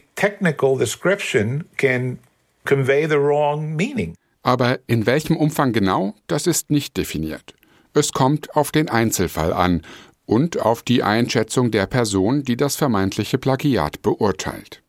Aber 4.42 4.80
in 4.88 5.06
welchem 5.06 5.36
Umfang 5.36 5.74
genau, 5.74 6.16
das 6.28 6.48
ist 6.48 6.72
nicht 6.72 6.96
definiert. 6.96 7.54
Es 7.94 8.14
kommt 8.14 8.56
auf 8.56 8.72
den 8.72 8.88
Einzelfall 8.88 9.52
an 9.52 9.82
und 10.26 10.62
auf 10.62 10.82
die 10.82 11.04
Einschätzung 11.04 11.72
der 11.72 11.88
Person, 11.88 12.46
die 12.46 12.56
das 12.56 12.78
vermeintliche 12.78 13.38
Plagiat 13.38 14.02
beurteilt. 14.02 14.82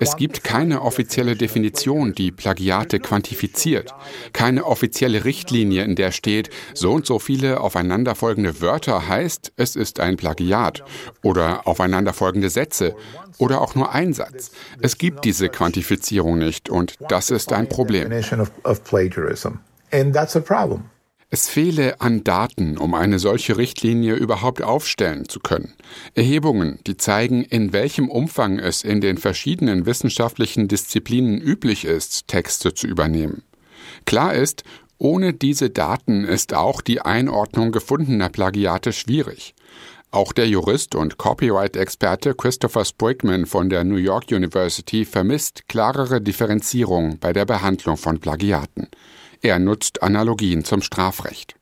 Es 0.00 0.16
gibt 0.16 0.44
keine 0.44 0.82
offizielle 0.82 1.34
Definition, 1.34 2.12
die 2.12 2.30
Plagiate 2.30 3.00
quantifiziert. 3.00 3.94
Keine 4.32 4.64
offizielle 4.66 5.24
Richtlinie, 5.24 5.82
in 5.82 5.96
der 5.96 6.12
steht, 6.12 6.50
so 6.74 6.92
und 6.92 7.04
so 7.06 7.18
viele 7.18 7.60
aufeinanderfolgende 7.60 8.60
Wörter 8.60 9.08
heißt, 9.08 9.54
es 9.56 9.76
ist 9.76 9.98
ein 9.98 10.16
Plagiat. 10.16 10.84
Oder 11.22 11.66
aufeinanderfolgende 11.66 12.50
Sätze. 12.50 12.94
Oder 13.38 13.60
auch 13.60 13.74
nur 13.74 13.92
ein 13.92 14.12
Satz. 14.12 14.50
Es 14.80 14.98
gibt 14.98 15.24
diese 15.24 15.48
Quantifizierung 15.48 16.38
nicht 16.38 16.68
und 16.68 16.96
das 17.08 17.30
ist 17.30 17.52
ein 17.52 17.68
Problem. 17.68 18.10
Es 21.28 21.48
fehle 21.48 22.00
an 22.00 22.22
Daten, 22.22 22.78
um 22.78 22.94
eine 22.94 23.18
solche 23.18 23.56
Richtlinie 23.56 24.14
überhaupt 24.14 24.62
aufstellen 24.62 25.28
zu 25.28 25.40
können. 25.40 25.74
Erhebungen, 26.14 26.78
die 26.86 26.96
zeigen, 26.96 27.42
in 27.42 27.72
welchem 27.72 28.08
Umfang 28.08 28.60
es 28.60 28.84
in 28.84 29.00
den 29.00 29.18
verschiedenen 29.18 29.86
wissenschaftlichen 29.86 30.68
Disziplinen 30.68 31.40
üblich 31.40 31.84
ist, 31.84 32.28
Texte 32.28 32.74
zu 32.74 32.86
übernehmen. 32.86 33.42
Klar 34.04 34.34
ist, 34.34 34.62
ohne 34.98 35.32
diese 35.32 35.68
Daten 35.68 36.24
ist 36.24 36.54
auch 36.54 36.80
die 36.80 37.00
Einordnung 37.00 37.72
gefundener 37.72 38.28
Plagiate 38.28 38.92
schwierig. 38.92 39.54
Auch 40.12 40.32
der 40.32 40.48
Jurist 40.48 40.94
und 40.94 41.18
Copyright-Experte 41.18 42.34
Christopher 42.34 42.84
Sprigman 42.84 43.46
von 43.46 43.68
der 43.68 43.82
New 43.82 43.96
York 43.96 44.30
University 44.30 45.04
vermisst 45.04 45.68
klarere 45.68 46.20
Differenzierung 46.20 47.18
bei 47.18 47.32
der 47.32 47.44
Behandlung 47.44 47.96
von 47.96 48.20
Plagiaten. 48.20 48.88
Er 49.46 49.60
nutzt 49.60 50.02
Analogien 50.02 50.64
zum 50.64 50.82
Strafrecht. 50.82 51.54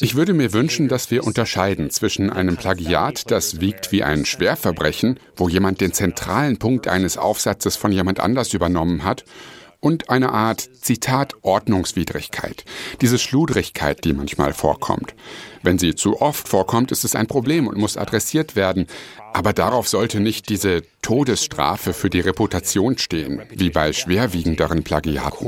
Ich 0.00 0.14
würde 0.14 0.32
mir 0.32 0.52
wünschen, 0.52 0.86
dass 0.86 1.10
wir 1.10 1.24
unterscheiden 1.24 1.90
zwischen 1.90 2.30
einem 2.30 2.56
Plagiat, 2.56 3.28
das 3.32 3.60
wiegt 3.60 3.90
wie 3.90 4.04
ein 4.04 4.24
Schwerverbrechen, 4.24 5.18
wo 5.34 5.48
jemand 5.48 5.80
den 5.80 5.92
zentralen 5.92 6.58
Punkt 6.58 6.86
eines 6.86 7.18
Aufsatzes 7.18 7.74
von 7.74 7.90
jemand 7.90 8.20
anders 8.20 8.54
übernommen 8.54 9.02
hat, 9.02 9.24
und 9.86 10.10
eine 10.10 10.32
Art, 10.32 10.68
Zitat, 10.80 11.34
Ordnungswidrigkeit, 11.42 12.64
diese 13.02 13.20
Schludrigkeit, 13.20 14.02
die 14.02 14.14
manchmal 14.14 14.52
vorkommt. 14.52 15.14
Wenn 15.62 15.78
sie 15.78 15.94
zu 15.94 16.20
oft 16.20 16.48
vorkommt, 16.48 16.90
ist 16.90 17.04
es 17.04 17.14
ein 17.14 17.28
Problem 17.28 17.68
und 17.68 17.78
muss 17.78 17.96
adressiert 17.96 18.56
werden. 18.56 18.88
Aber 19.32 19.52
darauf 19.52 19.86
sollte 19.86 20.18
nicht 20.18 20.48
diese 20.48 20.82
Todesstrafe 21.02 21.92
für 21.92 22.10
die 22.10 22.18
Reputation 22.18 22.98
stehen, 22.98 23.42
wie 23.50 23.70
bei 23.70 23.92
schwerwiegenderen 23.92 24.82
Plagiaten. 24.82 25.46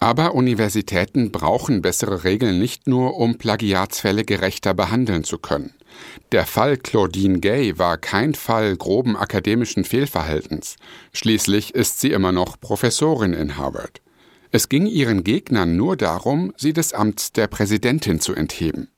Aber 0.00 0.34
Universitäten 0.34 1.30
brauchen 1.30 1.80
bessere 1.80 2.24
Regeln 2.24 2.58
nicht 2.58 2.88
nur, 2.88 3.18
um 3.18 3.38
Plagiatsfälle 3.38 4.24
gerechter 4.24 4.74
behandeln 4.74 5.22
zu 5.22 5.38
können. 5.38 5.74
Der 6.32 6.46
Fall 6.46 6.76
Claudine 6.76 7.40
Gay 7.40 7.78
war 7.78 7.98
kein 7.98 8.34
Fall 8.34 8.76
groben 8.76 9.16
akademischen 9.16 9.84
Fehlverhaltens. 9.84 10.76
Schließlich 11.12 11.74
ist 11.74 12.00
sie 12.00 12.12
immer 12.12 12.32
noch 12.32 12.60
Professorin 12.60 13.32
in 13.32 13.56
Harvard. 13.56 14.00
Es 14.52 14.68
ging 14.68 14.86
ihren 14.86 15.22
Gegnern 15.22 15.76
nur 15.76 15.96
darum, 15.96 16.52
sie 16.56 16.72
des 16.72 16.92
Amts 16.92 17.32
der 17.32 17.46
Präsidentin 17.46 18.20
zu 18.20 18.34
entheben. 18.34 18.88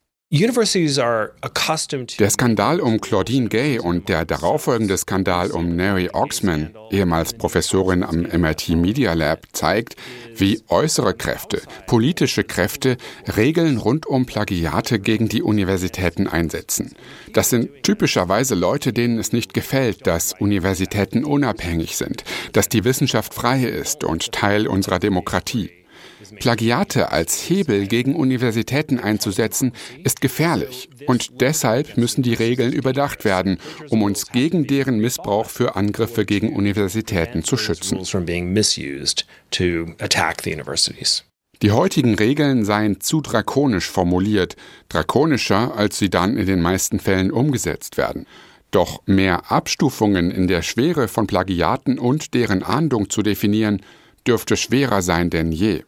Der 2.19 2.31
Skandal 2.31 2.81
um 2.81 3.03
Claudine 3.03 3.51
Gay 3.51 3.79
und 3.79 4.09
der 4.09 4.25
darauffolgende 4.25 4.97
Skandal 4.97 5.51
um 5.51 5.77
Mary 5.77 6.09
Oxman, 6.11 6.75
ehemals 6.91 7.35
Professorin 7.35 8.03
am 8.03 8.23
MIT 8.23 8.71
Media 8.71 9.13
Lab, 9.13 9.43
zeigt, 9.53 9.95
wie 10.35 10.63
äußere 10.69 11.13
Kräfte, 11.13 11.61
politische 11.87 12.45
Kräfte 12.45 12.97
Regeln 13.37 13.77
rund 13.77 14.07
um 14.07 14.25
Plagiate 14.25 14.99
gegen 15.01 15.29
die 15.29 15.43
Universitäten 15.43 16.27
einsetzen. 16.27 16.95
Das 17.35 17.51
sind 17.51 17.83
typischerweise 17.83 18.55
Leute, 18.55 18.95
denen 18.95 19.19
es 19.19 19.35
nicht 19.35 19.53
gefällt, 19.53 20.07
dass 20.07 20.33
Universitäten 20.33 21.27
unabhängig 21.27 21.99
sind, 21.99 22.25
dass 22.55 22.71
die 22.71 22.85
Wissenschaft 22.85 23.35
frei 23.35 23.65
ist 23.65 24.03
und 24.03 24.33
Teil 24.33 24.67
unserer 24.67 24.99
Demokratie. 24.99 25.82
Plagiate 26.39 27.11
als 27.11 27.49
Hebel 27.49 27.87
gegen 27.87 28.15
Universitäten 28.15 28.99
einzusetzen, 28.99 29.73
ist 30.05 30.21
gefährlich. 30.21 30.89
Und 31.07 31.41
deshalb 31.41 31.97
müssen 31.97 32.23
die 32.23 32.35
Regeln 32.35 32.73
überdacht 32.73 33.25
werden, 33.25 33.59
um 33.89 34.03
uns 34.03 34.27
gegen 34.33 34.67
deren 34.67 34.99
Missbrauch 34.99 35.49
für 35.49 35.77
Angriffe 35.77 36.25
gegen 36.25 36.55
Universitäten 36.55 37.45
zu 37.45 37.57
schützen. 37.57 37.99
Die 41.63 41.71
heutigen 41.71 42.17
Regeln 42.17 42.65
seien 42.65 43.01
zu 43.01 43.21
drakonisch 43.21 43.89
formuliert, 43.89 44.57
drakonischer, 44.89 45.77
als 45.77 45.97
sie 45.97 46.11
dann 46.11 46.37
in 46.37 46.47
den 46.47 46.61
meisten 46.61 46.99
Fällen 46.99 47.31
umgesetzt 47.31 47.97
werden. 47.97 48.27
Doch 48.73 49.03
mehr 49.07 49.53
Abstufungen 49.53 50.31
in 50.33 50.49
der 50.49 50.63
Schwere 50.63 51.07
von 51.07 51.29
Plagiaten 51.29 52.01
und 52.01 52.35
deren 52.35 52.65
Ahndung 52.65 53.11
zu 53.11 53.23
definieren, 53.23 53.83
dürfte 54.27 54.57
schwerer 54.57 55.03
sein 55.03 55.31
denn 55.31 55.53
je. 55.53 55.85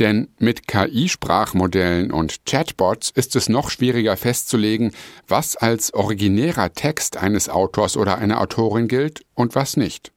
Denn 0.00 0.28
mit 0.38 0.66
KI-Sprachmodellen 0.66 2.10
und 2.10 2.44
Chatbots 2.46 3.10
ist 3.10 3.36
es 3.36 3.48
noch 3.48 3.70
schwieriger 3.70 4.16
festzulegen, 4.16 4.92
was 5.28 5.56
als 5.56 5.94
originärer 5.94 6.72
Text 6.72 7.16
eines 7.16 7.48
Autors 7.48 7.96
oder 7.96 8.18
einer 8.18 8.40
Autorin 8.40 8.88
gilt 8.88 9.24
und 9.34 9.54
was 9.54 9.76
nicht. 9.76 10.12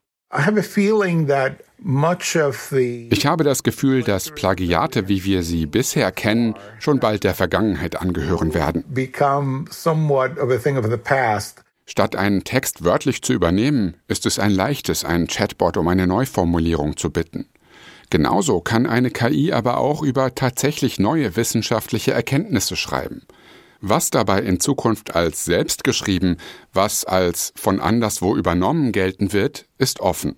Ich 3.11 3.25
habe 3.25 3.43
das 3.43 3.63
Gefühl, 3.63 4.03
dass 4.03 4.31
Plagiate, 4.31 5.07
wie 5.07 5.23
wir 5.23 5.43
sie 5.43 5.65
bisher 5.67 6.11
kennen, 6.11 6.55
schon 6.79 6.99
bald 6.99 7.23
der 7.23 7.33
Vergangenheit 7.35 8.01
angehören 8.01 8.53
werden. 8.53 8.83
Statt 11.85 12.17
einen 12.17 12.43
Text 12.43 12.83
wörtlich 12.83 13.21
zu 13.21 13.31
übernehmen, 13.31 13.95
ist 14.07 14.25
es 14.25 14.39
ein 14.39 14.51
leichtes, 14.51 15.05
einen 15.05 15.27
Chatbot 15.27 15.77
um 15.77 15.87
eine 15.87 16.07
Neuformulierung 16.07 16.97
zu 16.97 17.11
bitten. 17.11 17.47
Genauso 18.09 18.61
kann 18.61 18.85
eine 18.85 19.11
KI 19.11 19.51
aber 19.51 19.77
auch 19.77 20.01
über 20.01 20.33
tatsächlich 20.33 20.99
neue 20.99 21.35
wissenschaftliche 21.35 22.13
Erkenntnisse 22.13 22.75
schreiben. 22.75 23.23
Was 23.81 24.09
dabei 24.09 24.41
in 24.41 24.59
Zukunft 24.59 25.15
als 25.15 25.45
selbstgeschrieben, 25.45 26.37
was 26.73 27.05
als 27.05 27.53
von 27.55 27.79
anderswo 27.79 28.35
übernommen 28.35 28.91
gelten 28.91 29.33
wird, 29.33 29.65
ist 29.77 29.99
offen. 29.99 30.37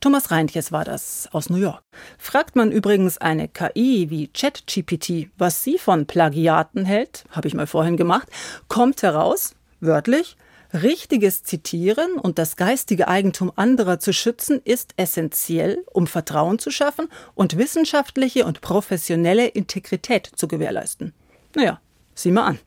Thomas 0.00 0.30
Reintjes 0.30 0.70
war 0.70 0.84
das 0.84 1.28
aus 1.32 1.50
New 1.50 1.56
York. 1.56 1.82
Fragt 2.18 2.54
man 2.54 2.70
übrigens 2.70 3.18
eine 3.18 3.48
KI 3.48 4.10
wie 4.10 4.28
ChatGPT, 4.28 5.30
was 5.36 5.64
sie 5.64 5.76
von 5.76 6.06
Plagiaten 6.06 6.84
hält, 6.84 7.24
habe 7.30 7.48
ich 7.48 7.54
mal 7.54 7.66
vorhin 7.66 7.96
gemacht, 7.96 8.28
kommt 8.68 9.02
heraus, 9.02 9.56
wörtlich, 9.80 10.36
Richtiges 10.74 11.44
Zitieren 11.44 12.18
und 12.18 12.38
das 12.38 12.56
geistige 12.56 13.08
Eigentum 13.08 13.50
anderer 13.56 14.00
zu 14.00 14.12
schützen 14.12 14.60
ist 14.62 14.92
essentiell, 14.98 15.82
um 15.92 16.06
Vertrauen 16.06 16.58
zu 16.58 16.70
schaffen 16.70 17.08
und 17.34 17.56
wissenschaftliche 17.56 18.44
und 18.44 18.60
professionelle 18.60 19.46
Integrität 19.46 20.30
zu 20.36 20.46
gewährleisten. 20.46 21.14
Naja, 21.54 21.80
sieh 22.14 22.30
mal 22.30 22.44
an. 22.44 22.58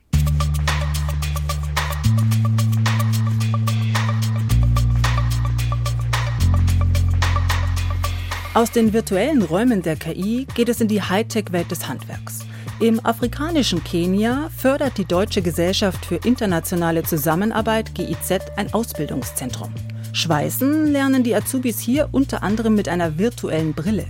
Aus 8.54 8.72
den 8.72 8.92
virtuellen 8.92 9.42
Räumen 9.42 9.80
der 9.80 9.96
KI 9.96 10.46
geht 10.54 10.68
es 10.68 10.80
in 10.80 10.88
die 10.88 11.00
Hightech-Welt 11.00 11.70
des 11.70 11.86
Handwerks. 11.86 12.40
Im 12.82 12.98
afrikanischen 13.06 13.84
Kenia 13.84 14.50
fördert 14.56 14.98
die 14.98 15.04
Deutsche 15.04 15.40
Gesellschaft 15.40 16.04
für 16.04 16.16
internationale 16.16 17.04
Zusammenarbeit 17.04 17.94
GIZ 17.94 18.40
ein 18.56 18.74
Ausbildungszentrum. 18.74 19.72
Schweißen 20.12 20.88
lernen 20.88 21.22
die 21.22 21.36
Azubis 21.36 21.78
hier 21.78 22.08
unter 22.10 22.42
anderem 22.42 22.74
mit 22.74 22.88
einer 22.88 23.18
virtuellen 23.18 23.72
Brille. 23.72 24.06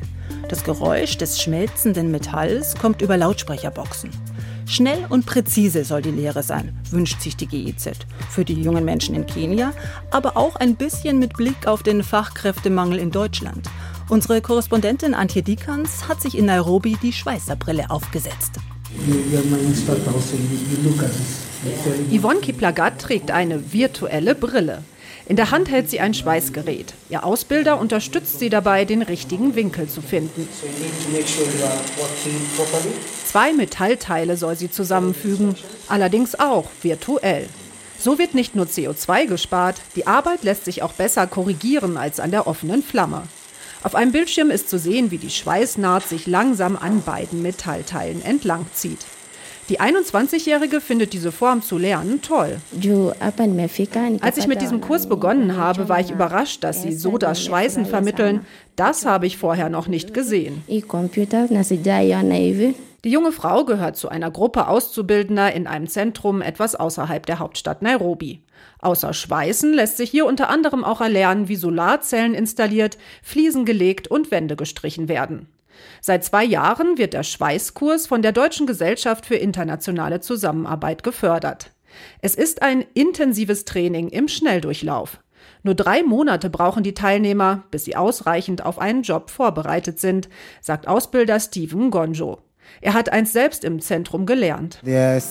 Das 0.49 0.65
Geräusch 0.65 1.19
des 1.19 1.43
schmelzenden 1.43 2.11
Metalls 2.11 2.75
kommt 2.75 3.03
über 3.03 3.19
Lautsprecherboxen. 3.19 4.09
Schnell 4.65 5.05
und 5.11 5.27
präzise 5.27 5.85
soll 5.85 6.01
die 6.01 6.11
Lehre 6.11 6.43
sein, 6.43 6.75
wünscht 6.91 7.21
sich 7.21 7.37
die 7.37 7.49
GIZ. 7.49 7.91
Für 8.31 8.47
die 8.47 8.55
jungen 8.55 8.87
Menschen 8.87 9.15
in 9.15 9.27
Kenia, 9.27 9.73
aber 10.11 10.39
auch 10.39 10.57
ein 10.57 10.77
bisschen 10.77 11.19
mit 11.19 11.35
Blick 11.35 11.67
auf 11.67 11.83
den 11.83 12.03
Fachkräftemangel 12.03 12.99
in 13.01 13.11
Deutschland. 13.11 13.69
Unsere 14.13 14.43
Korrespondentin 14.43 15.15
Antje 15.15 15.43
Dikans 15.43 16.07
hat 16.07 16.21
sich 16.21 16.37
in 16.37 16.45
Nairobi 16.45 16.99
die 17.03 17.15
Schweißerbrille 17.15 17.89
aufgesetzt. 17.89 18.57
Yvonne 22.11 22.41
Kiplagat 22.41 22.99
trägt 23.01 23.31
eine 23.31 23.73
virtuelle 23.73 24.35
Brille. 24.35 24.85
In 25.25 25.37
der 25.37 25.51
Hand 25.51 25.71
hält 25.71 25.89
sie 25.89 26.01
ein 26.01 26.13
Schweißgerät. 26.13 26.93
Ihr 27.09 27.25
Ausbilder 27.25 27.81
unterstützt 27.81 28.39
sie 28.39 28.51
dabei, 28.51 28.85
den 28.85 29.01
richtigen 29.01 29.55
Winkel 29.55 29.89
zu 29.89 30.03
finden. 30.03 30.47
Zwei 33.25 33.55
Metallteile 33.55 34.37
soll 34.37 34.57
sie 34.57 34.71
zusammenfügen, 34.71 35.55
allerdings 35.89 36.39
auch 36.39 36.67
virtuell. 36.83 37.49
So 37.99 38.19
wird 38.19 38.35
nicht 38.35 38.55
nur 38.55 38.67
CO2 38.67 39.25
gespart, 39.25 39.77
die 39.97 40.07
Arbeit 40.07 40.43
lässt 40.43 40.67
sich 40.67 40.83
auch 40.83 40.93
besser 40.93 41.27
korrigieren 41.27 41.97
als 41.97 42.21
an 42.21 42.31
der 42.31 42.47
offenen 42.47 42.83
Flamme. 42.83 43.23
Auf 43.85 43.97
einem 43.97 44.13
Bildschirm 44.13 44.51
ist 44.51 44.71
zu 44.71 44.79
sehen, 44.79 45.11
wie 45.11 45.19
die 45.19 45.31
Schweißnaht 45.31 46.05
sich 46.09 46.29
langsam 46.29 46.77
an 46.77 47.03
beiden 47.03 47.43
Metallteilen 47.43 48.23
entlangzieht. 48.25 49.01
Die 49.69 49.81
21-Jährige 49.81 50.81
findet 50.81 51.13
diese 51.13 51.33
Form 51.33 51.63
zu 51.63 51.79
lernen 51.79 52.21
toll. 52.21 52.59
Als 54.21 54.37
ich 54.37 54.47
mit 54.47 54.61
diesem 54.61 54.81
Kurs 54.81 55.09
begonnen 55.09 55.57
habe, 55.57 55.89
war 55.89 55.99
ich 56.01 56.11
überrascht, 56.11 56.63
dass 56.63 56.83
sie 56.83 56.93
so 56.93 57.17
das 57.17 57.43
Schweißen 57.43 57.87
vermitteln. 57.87 58.45
Das 58.77 59.07
habe 59.07 59.27
ich 59.27 59.39
vorher 59.39 59.69
noch 59.69 59.89
nicht 59.89 60.15
gesehen. 60.15 60.63
Die 63.05 63.11
junge 63.11 63.33
Frau 63.33 63.65
gehört 63.65 63.97
zu 63.97 64.09
einer 64.09 64.31
Gruppe 64.31 64.69
Auszubildender 64.69 65.53
in 65.53 65.67
einem 65.67 65.89
Zentrum 65.89 66.41
etwas 66.41 66.77
außerhalb 66.77 67.27
der 67.27 67.41
Hauptstadt 67.41 67.83
Nairobi. 67.83 68.43
Außer 68.81 69.15
Schweißen 69.15 69.73
lässt 69.73 69.97
sich 69.97 70.11
hier 70.11 70.27
unter 70.27 70.49
anderem 70.49 70.85
auch 70.85 71.01
erlernen, 71.01 71.49
wie 71.49 71.57
Solarzellen 71.57 72.35
installiert, 72.35 72.99
Fliesen 73.23 73.65
gelegt 73.65 74.09
und 74.09 74.31
Wände 74.31 74.57
gestrichen 74.57 75.09
werden. 75.09 75.49
Seit 76.01 76.25
zwei 76.25 76.45
Jahren 76.45 76.99
wird 76.99 77.13
der 77.13 77.23
Schweißkurs 77.23 78.07
von 78.07 78.23
der 78.23 78.33
Deutschen 78.33 78.67
Gesellschaft 78.67 79.27
für 79.27 79.37
internationale 79.37 80.21
Zusammenarbeit 80.21 81.03
gefördert. 81.03 81.71
Es 82.21 82.35
ist 82.35 82.63
ein 82.63 82.85
intensives 82.95 83.65
Training 83.65 84.09
im 84.09 84.29
Schnelldurchlauf. 84.29 85.21
Nur 85.63 85.75
drei 85.75 86.03
Monate 86.03 86.51
brauchen 86.51 86.83
die 86.83 86.95
Teilnehmer, 86.95 87.65
bis 87.71 87.85
sie 87.85 87.97
ausreichend 87.97 88.65
auf 88.65 88.79
einen 88.79 89.03
Job 89.03 89.31
vorbereitet 89.31 90.01
sind, 90.01 90.29
sagt 90.61 90.89
Ausbilder 90.89 91.39
Steven 91.39 91.91
Gonjo. 91.91 92.39
Er 92.81 92.95
hat 92.95 93.11
einst 93.11 93.33
selbst 93.33 93.65
im 93.65 93.81
Zentrum 93.81 94.27
gelernt. 94.27 94.81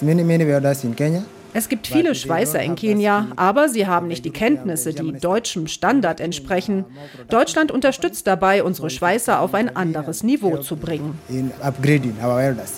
Many, 0.02 0.24
many 0.24 0.44
in 0.84 0.96
Kenya. 0.96 1.24
Es 1.54 1.68
gibt 1.68 1.88
viele 1.88 2.16
Schweißer 2.16 2.62
in 2.62 2.76
Kenia, 2.76 3.28
aber 3.36 3.68
sie 3.68 3.86
haben 3.86 4.08
nicht 4.08 4.24
die 4.24 4.32
Kenntnisse, 4.32 4.94
die 4.94 5.12
deutschem 5.14 5.68
Standard 5.68 6.22
entsprechen. 6.22 6.86
Deutschland 7.30 7.72
unterstützt 7.72 8.26
dabei, 8.26 8.64
unsere 8.64 8.90
Schweißer 8.90 9.40
auf 9.42 9.54
ein 9.54 9.76
anderes 9.76 10.24
Niveau 10.24 10.58
zu 10.58 10.78
bringen. 10.78 11.20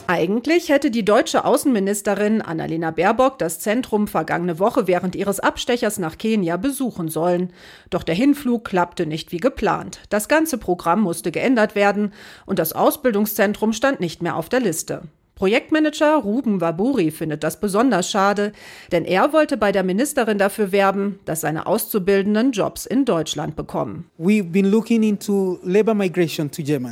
Eigentlich 0.08 0.70
hätte 0.70 0.92
die 0.92 1.06
deutsche 1.06 1.46
Außenministerin 1.46 2.42
Annalena 2.42 2.92
Baerbock 2.92 3.38
das 3.38 3.60
Zentrum 3.60 4.08
vergangene 4.08 4.58
Woche 4.60 4.88
während 4.88 5.16
ihres 5.16 5.40
Abstechers 5.40 6.00
nach 6.00 6.18
Kenia 6.18 6.58
besuchen 6.58 7.10
sollen. 7.10 7.54
Doch 7.90 8.04
der 8.04 8.16
Hinflug 8.16 8.66
klappte 8.66 9.06
nicht 9.06 9.32
wie 9.32 9.38
geplant. 9.38 10.00
Das 10.10 10.28
ganze 10.28 10.58
Programm 10.58 11.02
musste 11.02 11.32
geändert 11.32 11.76
werden 11.76 12.12
und 12.46 12.60
das 12.60 12.74
Ausbildungszentrum 12.74 13.74
stand 13.74 14.00
nicht 14.00 14.24
mehr 14.24 14.36
auf 14.36 14.50
der 14.50 14.60
Liste. 14.60 15.04
Projektmanager 15.36 16.18
Ruben 16.18 16.62
Waburi 16.62 17.10
findet 17.10 17.44
das 17.44 17.60
besonders 17.60 18.10
schade, 18.10 18.52
denn 18.92 19.04
er 19.04 19.34
wollte 19.34 19.58
bei 19.58 19.72
der 19.72 19.84
Ministerin 19.84 20.38
dafür 20.38 20.72
werben, 20.72 21.20
dass 21.26 21.42
seine 21.42 21.66
Auszubildenden 21.66 22.52
Jobs 22.52 22.86
in 22.86 23.04
Deutschland 23.04 23.56
bekommen. 23.56 24.06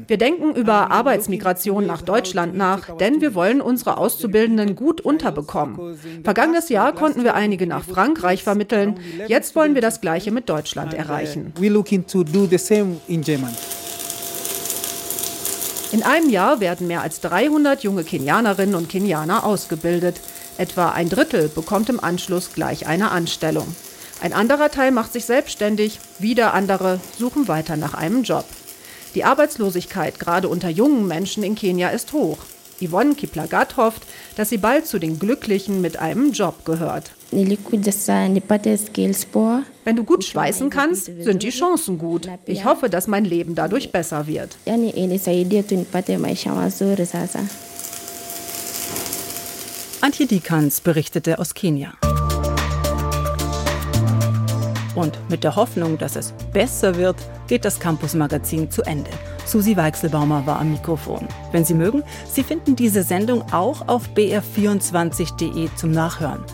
Wir 0.07 0.17
denken 0.17 0.55
über 0.55 0.91
Arbeitsmigration 0.91 1.85
nach 1.85 2.01
Deutschland 2.01 2.57
nach, 2.57 2.97
denn 2.97 3.21
wir 3.21 3.35
wollen 3.35 3.61
unsere 3.61 3.97
Auszubildenden 3.97 4.75
gut 4.75 5.01
unterbekommen. 5.01 5.97
Vergangenes 6.23 6.69
Jahr 6.69 6.93
konnten 6.93 7.23
wir 7.23 7.35
einige 7.35 7.67
nach 7.67 7.83
Frankreich 7.83 8.43
vermitteln, 8.43 8.99
jetzt 9.27 9.55
wollen 9.55 9.75
wir 9.75 9.81
das 9.81 10.01
gleiche 10.01 10.31
mit 10.31 10.49
Deutschland 10.49 10.93
erreichen. 10.95 11.53
In 15.91 16.03
einem 16.03 16.29
Jahr 16.29 16.61
werden 16.61 16.87
mehr 16.87 17.01
als 17.01 17.19
300 17.19 17.83
junge 17.83 18.05
Kenianerinnen 18.05 18.75
und 18.75 18.87
Kenianer 18.87 19.45
ausgebildet. 19.45 20.21
Etwa 20.57 20.91
ein 20.91 21.09
Drittel 21.09 21.49
bekommt 21.49 21.89
im 21.89 22.01
Anschluss 22.01 22.53
gleich 22.53 22.87
eine 22.87 23.11
Anstellung. 23.11 23.75
Ein 24.21 24.31
anderer 24.31 24.71
Teil 24.71 24.91
macht 24.91 25.11
sich 25.11 25.25
selbstständig, 25.25 25.99
wieder 26.17 26.53
andere 26.53 27.01
suchen 27.17 27.49
weiter 27.49 27.75
nach 27.75 27.93
einem 27.93 28.23
Job. 28.23 28.45
Die 29.15 29.25
Arbeitslosigkeit 29.25 30.17
gerade 30.17 30.47
unter 30.47 30.69
jungen 30.69 31.07
Menschen 31.07 31.43
in 31.43 31.55
Kenia 31.55 31.89
ist 31.89 32.13
hoch. 32.13 32.37
Yvonne 32.81 33.15
Kiplagat 33.15 33.77
hofft, 33.77 34.03
dass 34.35 34.49
sie 34.49 34.57
bald 34.57 34.87
zu 34.87 34.99
den 34.99 35.19
Glücklichen 35.19 35.81
mit 35.81 35.97
einem 35.97 36.31
Job 36.31 36.65
gehört. 36.65 37.11
Wenn 39.83 39.95
du 39.95 40.03
gut 40.03 40.23
schweißen 40.23 40.69
kannst, 40.69 41.05
sind 41.05 41.43
die 41.43 41.49
Chancen 41.49 41.97
gut. 41.97 42.27
Ich 42.45 42.65
hoffe, 42.65 42.89
dass 42.89 43.07
mein 43.07 43.25
Leben 43.25 43.55
dadurch 43.55 43.91
besser 43.91 44.27
wird. 44.27 44.57
Antje 50.01 50.25
Dikans 50.25 50.81
berichtete 50.81 51.37
aus 51.39 51.53
Kenia. 51.53 51.93
Und 54.95 55.17
mit 55.29 55.43
der 55.43 55.55
Hoffnung, 55.55 55.97
dass 55.97 56.15
es 56.15 56.33
besser 56.51 56.97
wird, 56.97 57.15
geht 57.47 57.65
das 57.65 57.79
Campus-Magazin 57.79 58.69
zu 58.69 58.81
Ende. 58.81 59.11
Susi 59.51 59.75
Weichselbaumer 59.75 60.45
war 60.45 60.59
am 60.59 60.71
Mikrofon. 60.71 61.27
Wenn 61.51 61.65
Sie 61.65 61.73
mögen, 61.73 62.03
Sie 62.25 62.41
finden 62.41 62.77
diese 62.77 63.03
Sendung 63.03 63.43
auch 63.51 63.87
auf 63.87 64.07
br24.de 64.15 65.69
zum 65.75 65.91
Nachhören. 65.91 66.45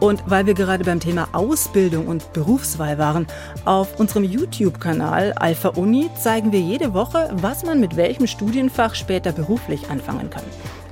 Und 0.00 0.24
weil 0.26 0.46
wir 0.46 0.54
gerade 0.54 0.82
beim 0.82 0.98
Thema 0.98 1.28
Ausbildung 1.32 2.08
und 2.08 2.32
Berufswahl 2.32 2.98
waren, 2.98 3.26
auf 3.66 4.00
unserem 4.00 4.24
YouTube-Kanal 4.24 5.34
Alpha 5.34 5.68
Uni 5.68 6.08
zeigen 6.20 6.50
wir 6.50 6.60
jede 6.60 6.92
Woche, 6.94 7.30
was 7.34 7.64
man 7.64 7.80
mit 7.80 7.96
welchem 7.96 8.26
Studienfach 8.26 8.94
später 8.94 9.30
beruflich 9.30 9.88
anfangen 9.90 10.30
kann. 10.30 10.42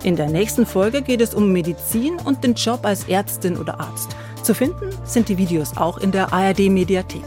In 0.05 0.15
der 0.15 0.29
nächsten 0.29 0.65
Folge 0.65 1.03
geht 1.03 1.21
es 1.21 1.35
um 1.35 1.51
Medizin 1.53 2.19
und 2.25 2.45
den 2.45 2.55
Job 2.55 2.85
als 2.85 3.09
Ärztin 3.09 3.57
oder 3.57 3.81
Arzt. 3.81 4.15
Zu 4.45 4.55
finden 4.55 4.91
sind 5.05 5.29
die 5.29 5.39
Videos 5.39 5.77
auch 5.77 5.99
in 5.99 6.13
der 6.13 6.33
ARD 6.33 6.71
Mediathek. 6.71 7.25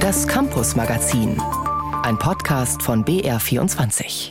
Das 0.00 0.26
Campus 0.26 0.76
Magazin, 0.76 1.40
ein 2.06 2.18
Podcast 2.18 2.84
von 2.84 3.04
BR24. 3.04 4.30